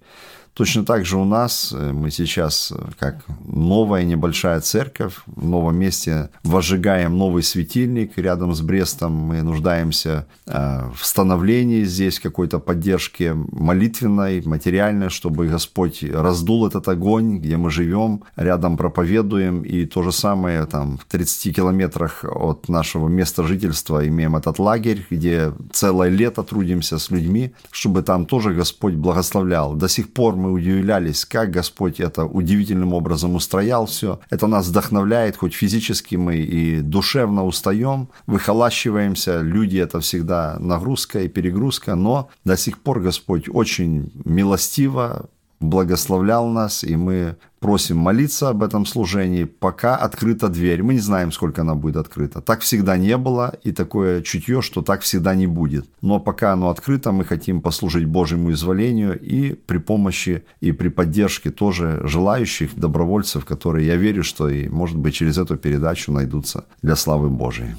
Точно 0.54 0.84
так 0.84 1.06
же 1.06 1.18
у 1.18 1.24
нас, 1.24 1.74
э, 1.74 1.92
мы 1.94 2.12
сейчас, 2.12 2.74
э, 2.76 2.90
как 3.00 3.24
новая 3.46 4.04
небольшая 4.04 4.60
церковь, 4.60 5.14
в 5.26 5.48
новом 5.48 5.78
месте 5.78 6.30
возжигаем 6.44 7.18
новый 7.18 7.42
светильник 7.42 8.18
рядом 8.18 8.54
с 8.54 8.62
Брестом. 8.62 9.14
Мы 9.14 9.44
нуждаемся 9.44 10.28
э, 10.48 10.90
в 10.94 11.06
становлении 11.06 11.86
здесь, 11.86 12.20
какой-то 12.20 12.60
поддержки 12.60 13.34
молитвенной, 13.34 14.42
материальной, 14.46 15.10
чтобы 15.10 15.48
Господь 15.48 16.04
раздул 16.04 16.68
этот 16.68 16.86
огонь, 16.90 17.40
где 17.40 17.56
мы 17.56 17.72
живем, 17.72 18.24
рядом 18.36 18.76
проповедуем. 18.76 19.62
И 19.62 19.86
то 19.86 20.04
же 20.04 20.12
самое 20.12 20.66
там 20.66 20.98
в 20.98 21.06
30 21.06 21.56
километрах 21.56 22.26
от 22.26 22.68
нашего 22.68 23.08
места 23.08 23.44
жительства 23.44 24.06
имеем 24.06 24.36
этот 24.36 24.60
лагерь, 24.60 25.06
где 25.10 25.54
целое 25.72 26.10
лето 26.10 26.44
трудимся 26.44 27.00
с 27.00 27.10
людьми, 27.10 27.54
чтобы 27.72 28.02
там 28.02 28.26
тоже 28.26 28.54
Господь 28.54 28.96
благословлял. 28.96 29.76
До 29.76 29.88
сих 29.88 30.12
пор 30.12 30.40
мы 30.41 30.51
удивлялись, 30.51 31.25
как 31.25 31.51
Господь 31.51 31.99
это 31.99 32.25
удивительным 32.25 32.93
образом 32.93 33.36
устроял 33.36 33.86
все. 33.86 34.19
Это 34.30 34.47
нас 34.47 34.67
вдохновляет, 34.67 35.38
хоть 35.38 35.54
физически 35.54 36.15
мы 36.15 36.38
и 36.38 36.82
душевно 36.82 37.45
устаем, 37.45 38.10
выхолащиваемся. 38.27 39.41
Люди– 39.41 39.77
это 39.80 39.99
всегда 39.99 40.58
нагрузка 40.60 41.21
и 41.21 41.27
перегрузка, 41.27 41.95
но 41.95 42.30
до 42.43 42.58
сих 42.58 42.80
пор 42.80 42.99
Господь 42.99 43.47
очень 43.47 44.12
милостиво 44.25 45.30
благословлял 45.62 46.47
нас, 46.47 46.84
и 46.84 46.95
мы 46.95 47.38
просим 47.60 47.97
молиться 47.97 48.50
об 48.50 48.63
этом 48.63 48.86
служении, 48.86 49.43
пока 49.43 49.95
открыта 49.95 50.50
дверь. 50.50 50.82
Мы 50.82 50.95
не 50.95 51.00
знаем, 51.00 51.32
сколько 51.32 51.62
она 51.62 51.76
будет 51.76 51.97
открыта. 51.97 52.41
Так 52.41 52.62
всегда 52.62 52.97
не 52.97 53.15
было, 53.17 53.54
и 53.63 53.71
такое 53.71 54.21
чутье, 54.24 54.62
что 54.62 54.82
так 54.82 55.02
всегда 55.02 55.36
не 55.36 55.47
будет. 55.47 55.86
Но 56.02 56.19
пока 56.19 56.54
оно 56.54 56.69
открыто, 56.69 57.12
мы 57.12 57.24
хотим 57.24 57.62
послужить 57.62 58.06
Божьему 58.06 58.52
изволению 58.52 59.19
и 59.19 59.54
при 59.54 59.78
помощи 59.78 60.43
и 60.60 60.71
при 60.71 60.89
поддержке 60.89 61.52
тоже 61.52 62.02
желающих 62.04 62.76
добровольцев, 62.76 63.45
которые, 63.45 63.88
я 63.88 63.95
верю, 63.95 64.24
что 64.24 64.50
и, 64.50 64.67
может 64.67 64.97
быть, 64.97 65.13
через 65.13 65.38
эту 65.38 65.58
передачу 65.58 66.12
найдутся 66.12 66.65
для 66.82 66.95
славы 66.95 67.30
Божией. 67.30 67.76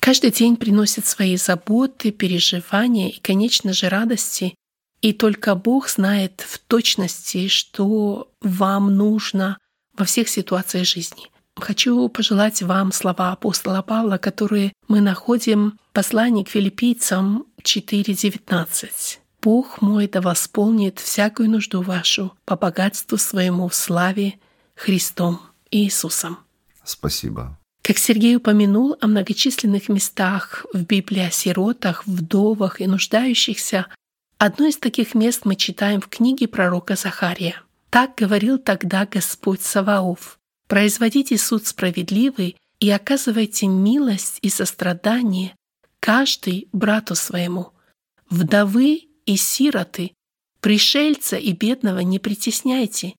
Каждый 0.00 0.30
день 0.30 0.56
приносит 0.56 1.04
свои 1.04 1.36
заботы, 1.36 2.12
переживания 2.12 3.10
и, 3.10 3.20
конечно 3.20 3.74
же, 3.74 3.90
радости 3.90 4.54
и 5.00 5.12
только 5.12 5.54
Бог 5.54 5.88
знает 5.88 6.44
в 6.46 6.58
точности, 6.58 7.48
что 7.48 8.30
вам 8.40 8.96
нужно 8.96 9.58
во 9.96 10.04
всех 10.04 10.28
ситуациях 10.28 10.86
жизни. 10.86 11.30
Хочу 11.56 12.08
пожелать 12.08 12.62
вам 12.62 12.92
слова 12.92 13.32
апостола 13.32 13.82
Павла, 13.82 14.16
которые 14.18 14.72
мы 14.86 15.00
находим 15.00 15.78
в 15.90 15.92
послании 15.92 16.44
к 16.44 16.48
филиппийцам, 16.48 17.46
4.19. 17.62 19.18
«Бог 19.42 19.80
мой 19.80 20.08
да 20.08 20.20
восполнит 20.20 20.98
всякую 20.98 21.50
нужду 21.50 21.82
вашу 21.82 22.32
по 22.44 22.56
богатству 22.56 23.16
своему 23.16 23.68
в 23.68 23.74
славе 23.74 24.38
Христом 24.74 25.40
Иисусом». 25.70 26.38
Спасибо. 26.84 27.58
Как 27.82 27.98
Сергей 27.98 28.36
упомянул 28.36 28.96
о 29.00 29.06
многочисленных 29.06 29.88
местах 29.88 30.66
в 30.72 30.82
Библии 30.84 31.22
о 31.22 31.30
сиротах, 31.30 32.06
вдовах 32.06 32.80
и 32.80 32.86
нуждающихся, 32.86 33.86
одно 34.38 34.66
из 34.66 34.78
таких 34.78 35.14
мест 35.14 35.42
мы 35.44 35.56
читаем 35.56 36.00
в 36.00 36.08
книге 36.08 36.48
пророка 36.48 36.96
Захария. 36.96 37.62
«Так 37.90 38.14
говорил 38.16 38.58
тогда 38.58 39.06
Господь 39.06 39.62
Саваоф, 39.62 40.38
производите 40.66 41.38
суд 41.38 41.66
справедливый 41.66 42.56
и 42.80 42.90
оказывайте 42.90 43.66
милость 43.66 44.38
и 44.42 44.48
сострадание 44.48 45.54
каждый 46.00 46.68
брату 46.72 47.14
своему. 47.14 47.72
Вдовы 48.30 49.08
и 49.24 49.36
сироты, 49.36 50.12
пришельца 50.60 51.36
и 51.36 51.52
бедного 51.52 52.00
не 52.00 52.18
притесняйте, 52.18 53.14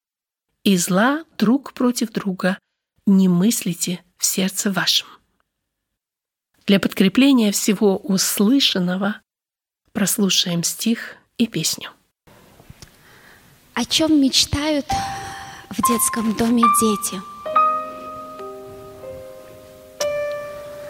и 0.63 0.77
зла 0.77 1.25
друг 1.37 1.73
против 1.73 2.11
друга 2.11 2.59
не 3.05 3.27
мыслите 3.27 4.03
в 4.17 4.25
сердце 4.25 4.71
вашем. 4.71 5.07
Для 6.67 6.79
подкрепления 6.79 7.51
всего 7.51 7.97
услышанного 7.97 9.21
прослушаем 9.93 10.63
стих 10.63 11.15
и 11.37 11.47
песню. 11.47 11.89
О 13.73 13.85
чем 13.85 14.21
мечтают 14.21 14.85
в 15.69 15.87
детском 15.87 16.33
доме 16.33 16.63
дети? 16.81 17.21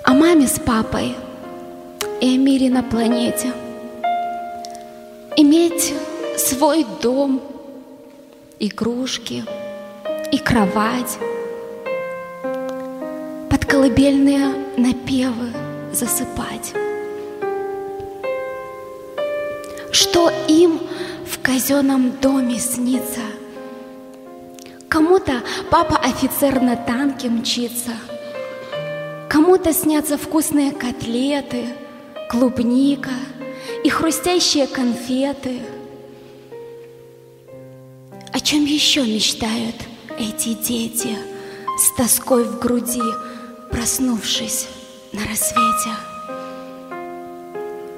О 0.04 0.14
маме 0.14 0.48
с 0.48 0.60
папой 0.60 1.16
и 2.20 2.36
о 2.36 2.38
мире 2.38 2.70
на 2.70 2.82
планете. 2.82 3.54
Иметь 5.38 5.94
свой 6.38 6.86
дом, 7.02 7.42
игрушки 8.60 9.46
и 10.32 10.38
кровать, 10.40 11.20
под 13.50 13.66
колыбельные 13.66 14.48
напевы 14.78 15.54
засыпать. 15.94 16.74
Что 19.92 20.32
им 20.48 20.80
в 21.26 21.42
казенном 21.42 22.20
доме 22.20 22.60
снится? 22.60 23.22
Кому-то 24.88 25.42
папа 25.70 25.98
офицер 25.98 26.62
на 26.62 26.76
танке 26.76 27.30
мчится, 27.30 27.92
Кому-то 29.30 29.74
снятся 29.74 30.18
вкусные 30.18 30.72
котлеты, 30.72 31.66
клубника 32.32 33.12
и 33.84 33.90
хрустящие 33.90 34.66
конфеты. 34.66 35.62
О 38.34 38.40
чем 38.40 38.66
еще 38.66 39.04
мечтают 39.06 39.76
эти 40.18 40.56
дети 40.56 41.16
с 41.78 41.96
тоской 41.96 42.44
в 42.44 42.60
груди, 42.60 43.04
проснувшись 43.72 44.68
на 45.14 45.22
рассвете? 45.28 46.09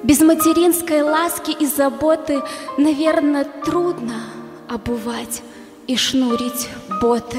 Без 0.02 0.20
материнской 0.20 1.02
ласки 1.02 1.52
и 1.52 1.64
заботы, 1.64 2.42
наверное, 2.76 3.44
трудно 3.44 4.24
обувать 4.68 5.42
и 5.86 5.96
шнурить 5.96 6.68
боты. 7.00 7.38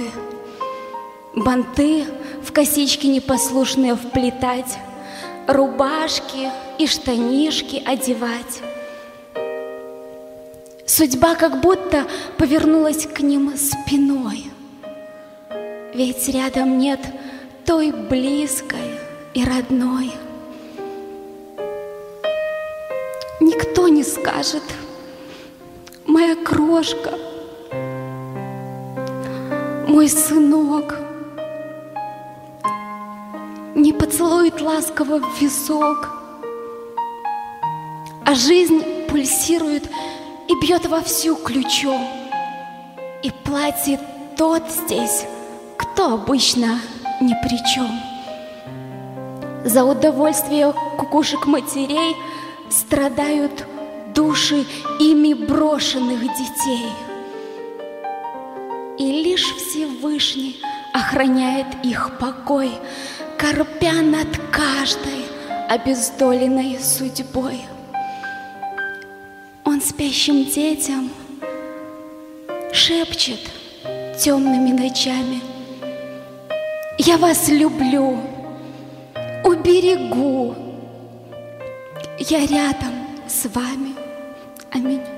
Банты 1.36 2.06
в 2.42 2.54
косички 2.54 3.08
непослушные 3.08 3.96
вплетать, 3.96 4.78
рубашки 5.46 6.52
и 6.80 6.88
штанишки 6.88 7.84
одевать. 7.86 8.62
Судьба 10.86 11.36
как 11.36 11.60
будто 11.60 12.06
повернулась 12.38 13.06
к 13.08 13.20
ним 13.20 13.58
спиной, 13.58 14.46
ведь 15.94 16.30
рядом 16.30 16.78
нет 16.78 17.02
той 17.66 17.92
близкой 17.92 19.00
и 19.34 19.44
родной– 19.44 20.14
Никто 23.74 23.88
не 23.88 24.04
скажет, 24.04 24.62
моя 26.06 26.36
крошка, 26.36 27.10
мой 29.88 30.08
сынок, 30.08 31.00
не 33.74 33.92
поцелует 33.92 34.62
ласково 34.62 35.18
в 35.18 35.42
висок, 35.42 36.08
а 38.28 38.36
жизнь 38.36 39.08
пульсирует 39.10 39.90
и 40.48 40.54
бьет 40.62 40.86
вовсю 40.86 41.36
ключом, 41.36 42.08
и 43.24 43.32
платит 43.44 44.00
тот 44.38 44.70
здесь, 44.70 45.26
кто 45.78 46.14
обычно 46.14 46.80
ни 47.20 47.34
при 47.42 47.58
чем. 47.74 47.90
За 49.66 49.84
удовольствие 49.84 50.72
кукушек 51.00 51.48
матерей– 51.48 52.16
страдают 52.74 53.66
души 54.16 54.66
ими 55.00 55.34
брошенных 55.34 56.22
детей. 56.22 56.90
И 58.98 59.24
лишь 59.24 59.56
Всевышний 59.56 60.60
охраняет 60.94 61.68
их 61.84 62.18
покой, 62.20 62.72
корпя 63.38 64.02
над 64.02 64.28
каждой 64.52 65.26
обездоленной 65.70 66.80
судьбой. 66.80 67.62
Он 69.66 69.82
спящим 69.82 70.46
детям 70.46 71.10
шепчет 72.72 73.40
темными 74.20 74.72
ночами, 74.72 75.42
«Я 76.98 77.18
вас 77.18 77.50
люблю, 77.50 78.20
уберегу, 79.44 80.63
я 82.20 82.46
рядом 82.46 82.94
с 83.28 83.46
вами. 83.50 83.96
Аминь. 84.72 85.13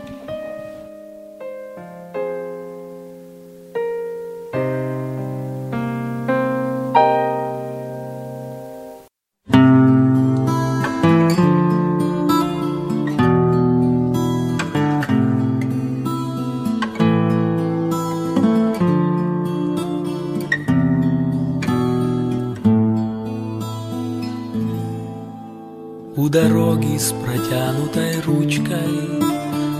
Дороги 26.36 26.98
с 26.98 27.14
протянутой 27.14 28.20
ручкой 28.20 29.22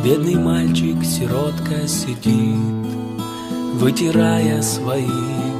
Бедный 0.06 0.36
мальчик-сиротка 0.36 1.86
сидит, 1.86 2.88
Вытирая 3.74 4.62
свои 4.62 5.06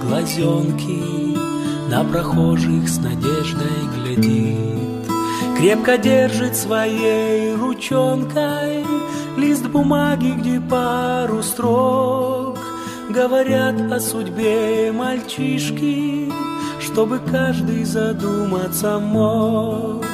глазенки, 0.02 1.38
На 1.90 2.06
прохожих 2.06 2.88
с 2.88 3.00
надеждой 3.00 3.82
глядит. 3.94 5.12
Крепко 5.58 5.98
держит 5.98 6.56
своей 6.56 7.54
ручонкой 7.56 8.86
Лист 9.36 9.66
бумаги, 9.66 10.32
где 10.38 10.62
пару 10.62 11.44
строк 11.44 12.58
Говорят 13.10 13.92
о 13.92 14.00
судьбе 14.00 14.94
мальчишки, 14.94 16.32
Чтобы 16.80 17.20
каждый 17.20 17.84
задуматься 17.84 18.98
мог. 18.98 20.05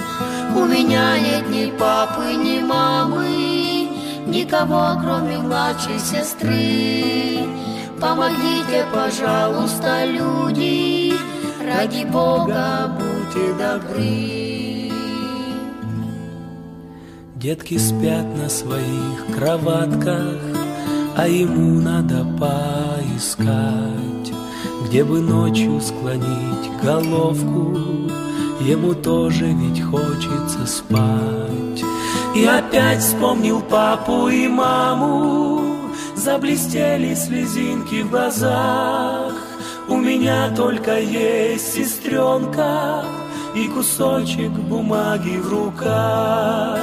У 0.53 0.65
меня 0.65 1.17
нет 1.17 1.49
ни 1.49 1.71
папы, 1.77 2.33
ни 2.33 2.59
мамы, 2.59 3.89
Никого, 4.27 4.99
кроме 5.01 5.37
младшей 5.37 5.97
сестры. 5.99 7.47
Помогите, 7.99 8.85
пожалуйста, 8.93 10.05
люди, 10.05 11.13
Ради 11.65 12.03
Бога 12.05 12.91
будьте 12.97 13.53
добры. 13.53 14.91
Детки 17.35 17.77
спят 17.77 18.25
на 18.37 18.49
своих 18.49 19.25
кроватках, 19.35 20.37
А 21.17 21.27
ему 21.27 21.79
надо 21.79 22.25
поискать, 22.39 24.33
Где 24.85 25.03
бы 25.03 25.21
ночью 25.21 25.79
склонить 25.81 26.69
головку, 26.83 27.77
Ему 28.61 28.93
тоже 28.93 29.45
ведь 29.47 29.81
хочется 29.81 30.65
спать. 30.67 31.83
И 32.35 32.45
опять 32.45 32.99
вспомнил 32.99 33.61
папу 33.61 34.29
и 34.29 34.47
маму, 34.47 35.77
Заблестели 36.15 37.15
слезинки 37.15 38.03
в 38.03 38.11
глазах. 38.11 39.33
У 39.87 39.97
меня 39.97 40.49
только 40.55 40.99
есть 40.99 41.73
сестренка 41.73 43.03
И 43.55 43.67
кусочек 43.67 44.51
бумаги 44.51 45.37
в 45.37 45.49
руках. 45.49 46.79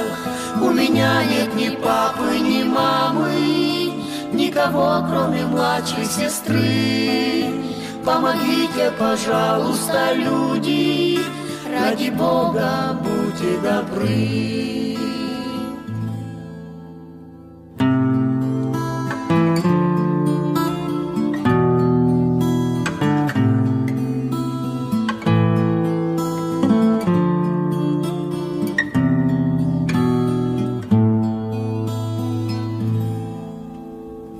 У 0.61 0.69
меня 0.71 1.23
нет 1.23 1.55
ни 1.55 1.69
папы, 1.81 2.37
ни 2.39 2.63
мамы, 2.63 3.93
Никого, 4.33 5.03
кроме 5.09 5.45
младшей 5.45 6.05
сестры. 6.05 7.45
Помогите, 8.05 8.91
пожалуйста, 8.97 10.13
люди, 10.13 11.08
Ради 11.71 12.09
Бога, 12.09 12.97
будьте 13.03 13.57
добры. 13.61 14.49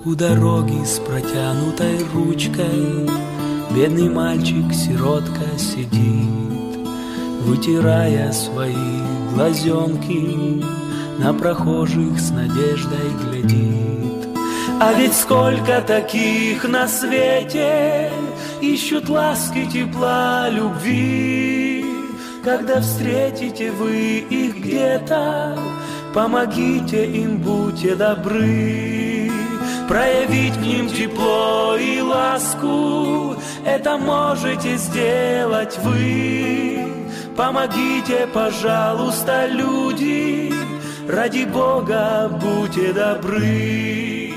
У 0.05 0.15
дороги 0.15 0.83
с 0.83 0.97
протянутой 0.99 1.99
ручкой 2.13 3.07
Бедный 3.75 4.09
мальчик-сиротка 4.09 5.59
сидит 5.59 6.38
Вытирая 7.41 8.31
свои 8.31 8.75
глазенки 9.33 10.63
На 11.17 11.33
прохожих 11.33 12.19
с 12.19 12.31
надеждой 12.31 13.11
глядит. 13.23 14.27
А 14.81 14.93
ведь 14.93 15.13
сколько 15.13 15.81
таких 15.81 16.67
на 16.67 16.87
свете 16.87 18.11
Ищут 18.61 19.09
ласки, 19.09 19.65
тепла, 19.65 20.49
любви. 20.49 21.85
Когда 22.43 22.81
встретите 22.81 23.71
вы 23.71 24.19
их 24.19 24.57
где-то 24.57 25.57
Помогите 26.13 27.05
им, 27.05 27.37
будьте 27.37 27.95
добры. 27.95 29.31
Проявить 29.87 30.55
к 30.55 30.61
ним 30.61 30.87
тепло 30.87 31.75
и 31.75 32.01
ласку 32.01 33.35
Это 33.65 33.97
можете 33.97 34.77
сделать 34.77 35.79
вы 35.83 36.88
Помогите, 37.39 38.27
пожалуйста, 38.33 39.47
люди. 39.47 40.51
Ради 41.07 41.45
Бога, 41.45 42.27
будьте 42.27 42.91
добры. 42.91 44.33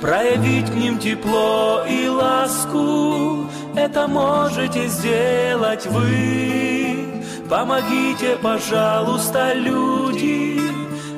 Проявить 0.00 0.70
к 0.70 0.74
ним 0.74 1.00
тепло 1.00 1.82
и 1.88 2.06
ласку. 2.06 3.50
Это 3.74 4.06
можете 4.06 4.86
сделать 4.86 5.86
вы. 5.86 7.24
Помогите, 7.50 8.36
пожалуйста, 8.40 9.52
люди. 9.52 10.60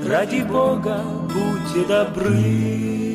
Ради 0.09 0.41
Бога, 0.41 1.03
будьте 1.35 1.87
добры 1.87 3.08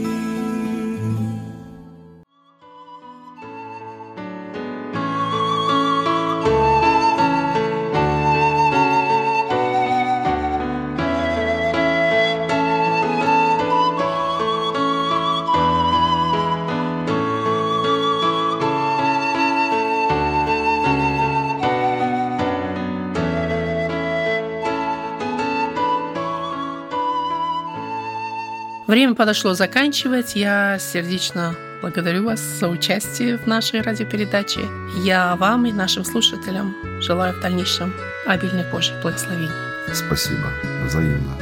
Время 28.93 29.15
подошло 29.15 29.55
заканчивать. 29.55 30.35
Я 30.35 30.77
сердечно 30.77 31.55
благодарю 31.81 32.25
вас 32.25 32.39
за 32.39 32.67
участие 32.67 33.39
в 33.39 33.47
нашей 33.47 33.81
радиопередаче. 33.81 34.59
Я 35.03 35.35
вам 35.35 35.65
и 35.65 35.71
нашим 35.71 36.05
слушателям 36.05 36.75
желаю 37.01 37.33
в 37.33 37.41
дальнейшем 37.41 37.91
обильных 38.27 38.69
Божьих 38.69 39.01
благословений. 39.01 39.49
Спасибо. 39.91 40.47
Взаимно. 40.85 41.35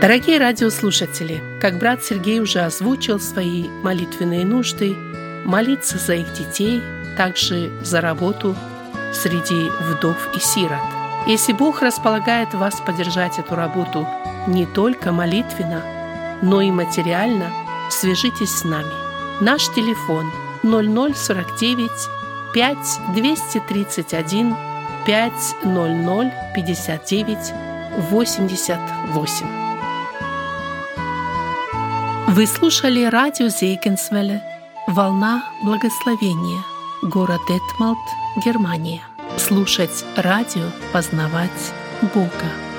Дорогие 0.00 0.38
радиослушатели, 0.38 1.42
как 1.60 1.76
брат 1.76 2.02
Сергей 2.02 2.40
уже 2.40 2.60
озвучил 2.60 3.20
свои 3.20 3.68
молитвенные 3.82 4.46
нужды, 4.46 4.96
молиться 5.44 5.98
за 5.98 6.14
их 6.14 6.32
детей, 6.32 6.80
также 7.18 7.70
за 7.82 8.00
работу 8.00 8.56
среди 9.12 9.68
вдов 9.90 10.16
и 10.34 10.40
сирот. 10.40 10.80
Если 11.26 11.52
Бог 11.52 11.82
располагает 11.82 12.52
вас 12.52 12.80
поддержать 12.80 13.38
эту 13.38 13.54
работу 13.54 14.08
не 14.46 14.66
только 14.66 15.12
молитвенно, 15.12 15.82
но 16.42 16.60
и 16.60 16.70
материально, 16.70 17.50
свяжитесь 17.90 18.50
с 18.50 18.64
нами. 18.64 18.92
Наш 19.40 19.68
телефон 19.68 20.30
0049 20.62 21.90
5 22.54 22.76
231 23.14 24.56
500 25.06 26.32
59 26.54 27.52
88. 28.10 29.46
Вы 32.28 32.46
слушали 32.46 33.04
радио 33.04 33.48
Зейгенсвелле 33.48 34.42
«Волна 34.86 35.44
благословения», 35.62 36.62
город 37.02 37.40
Детмалт, 37.48 37.98
Германия. 38.44 39.02
Слушать 39.36 40.04
радио, 40.16 40.64
познавать 40.92 41.50
Бога. 42.14 42.71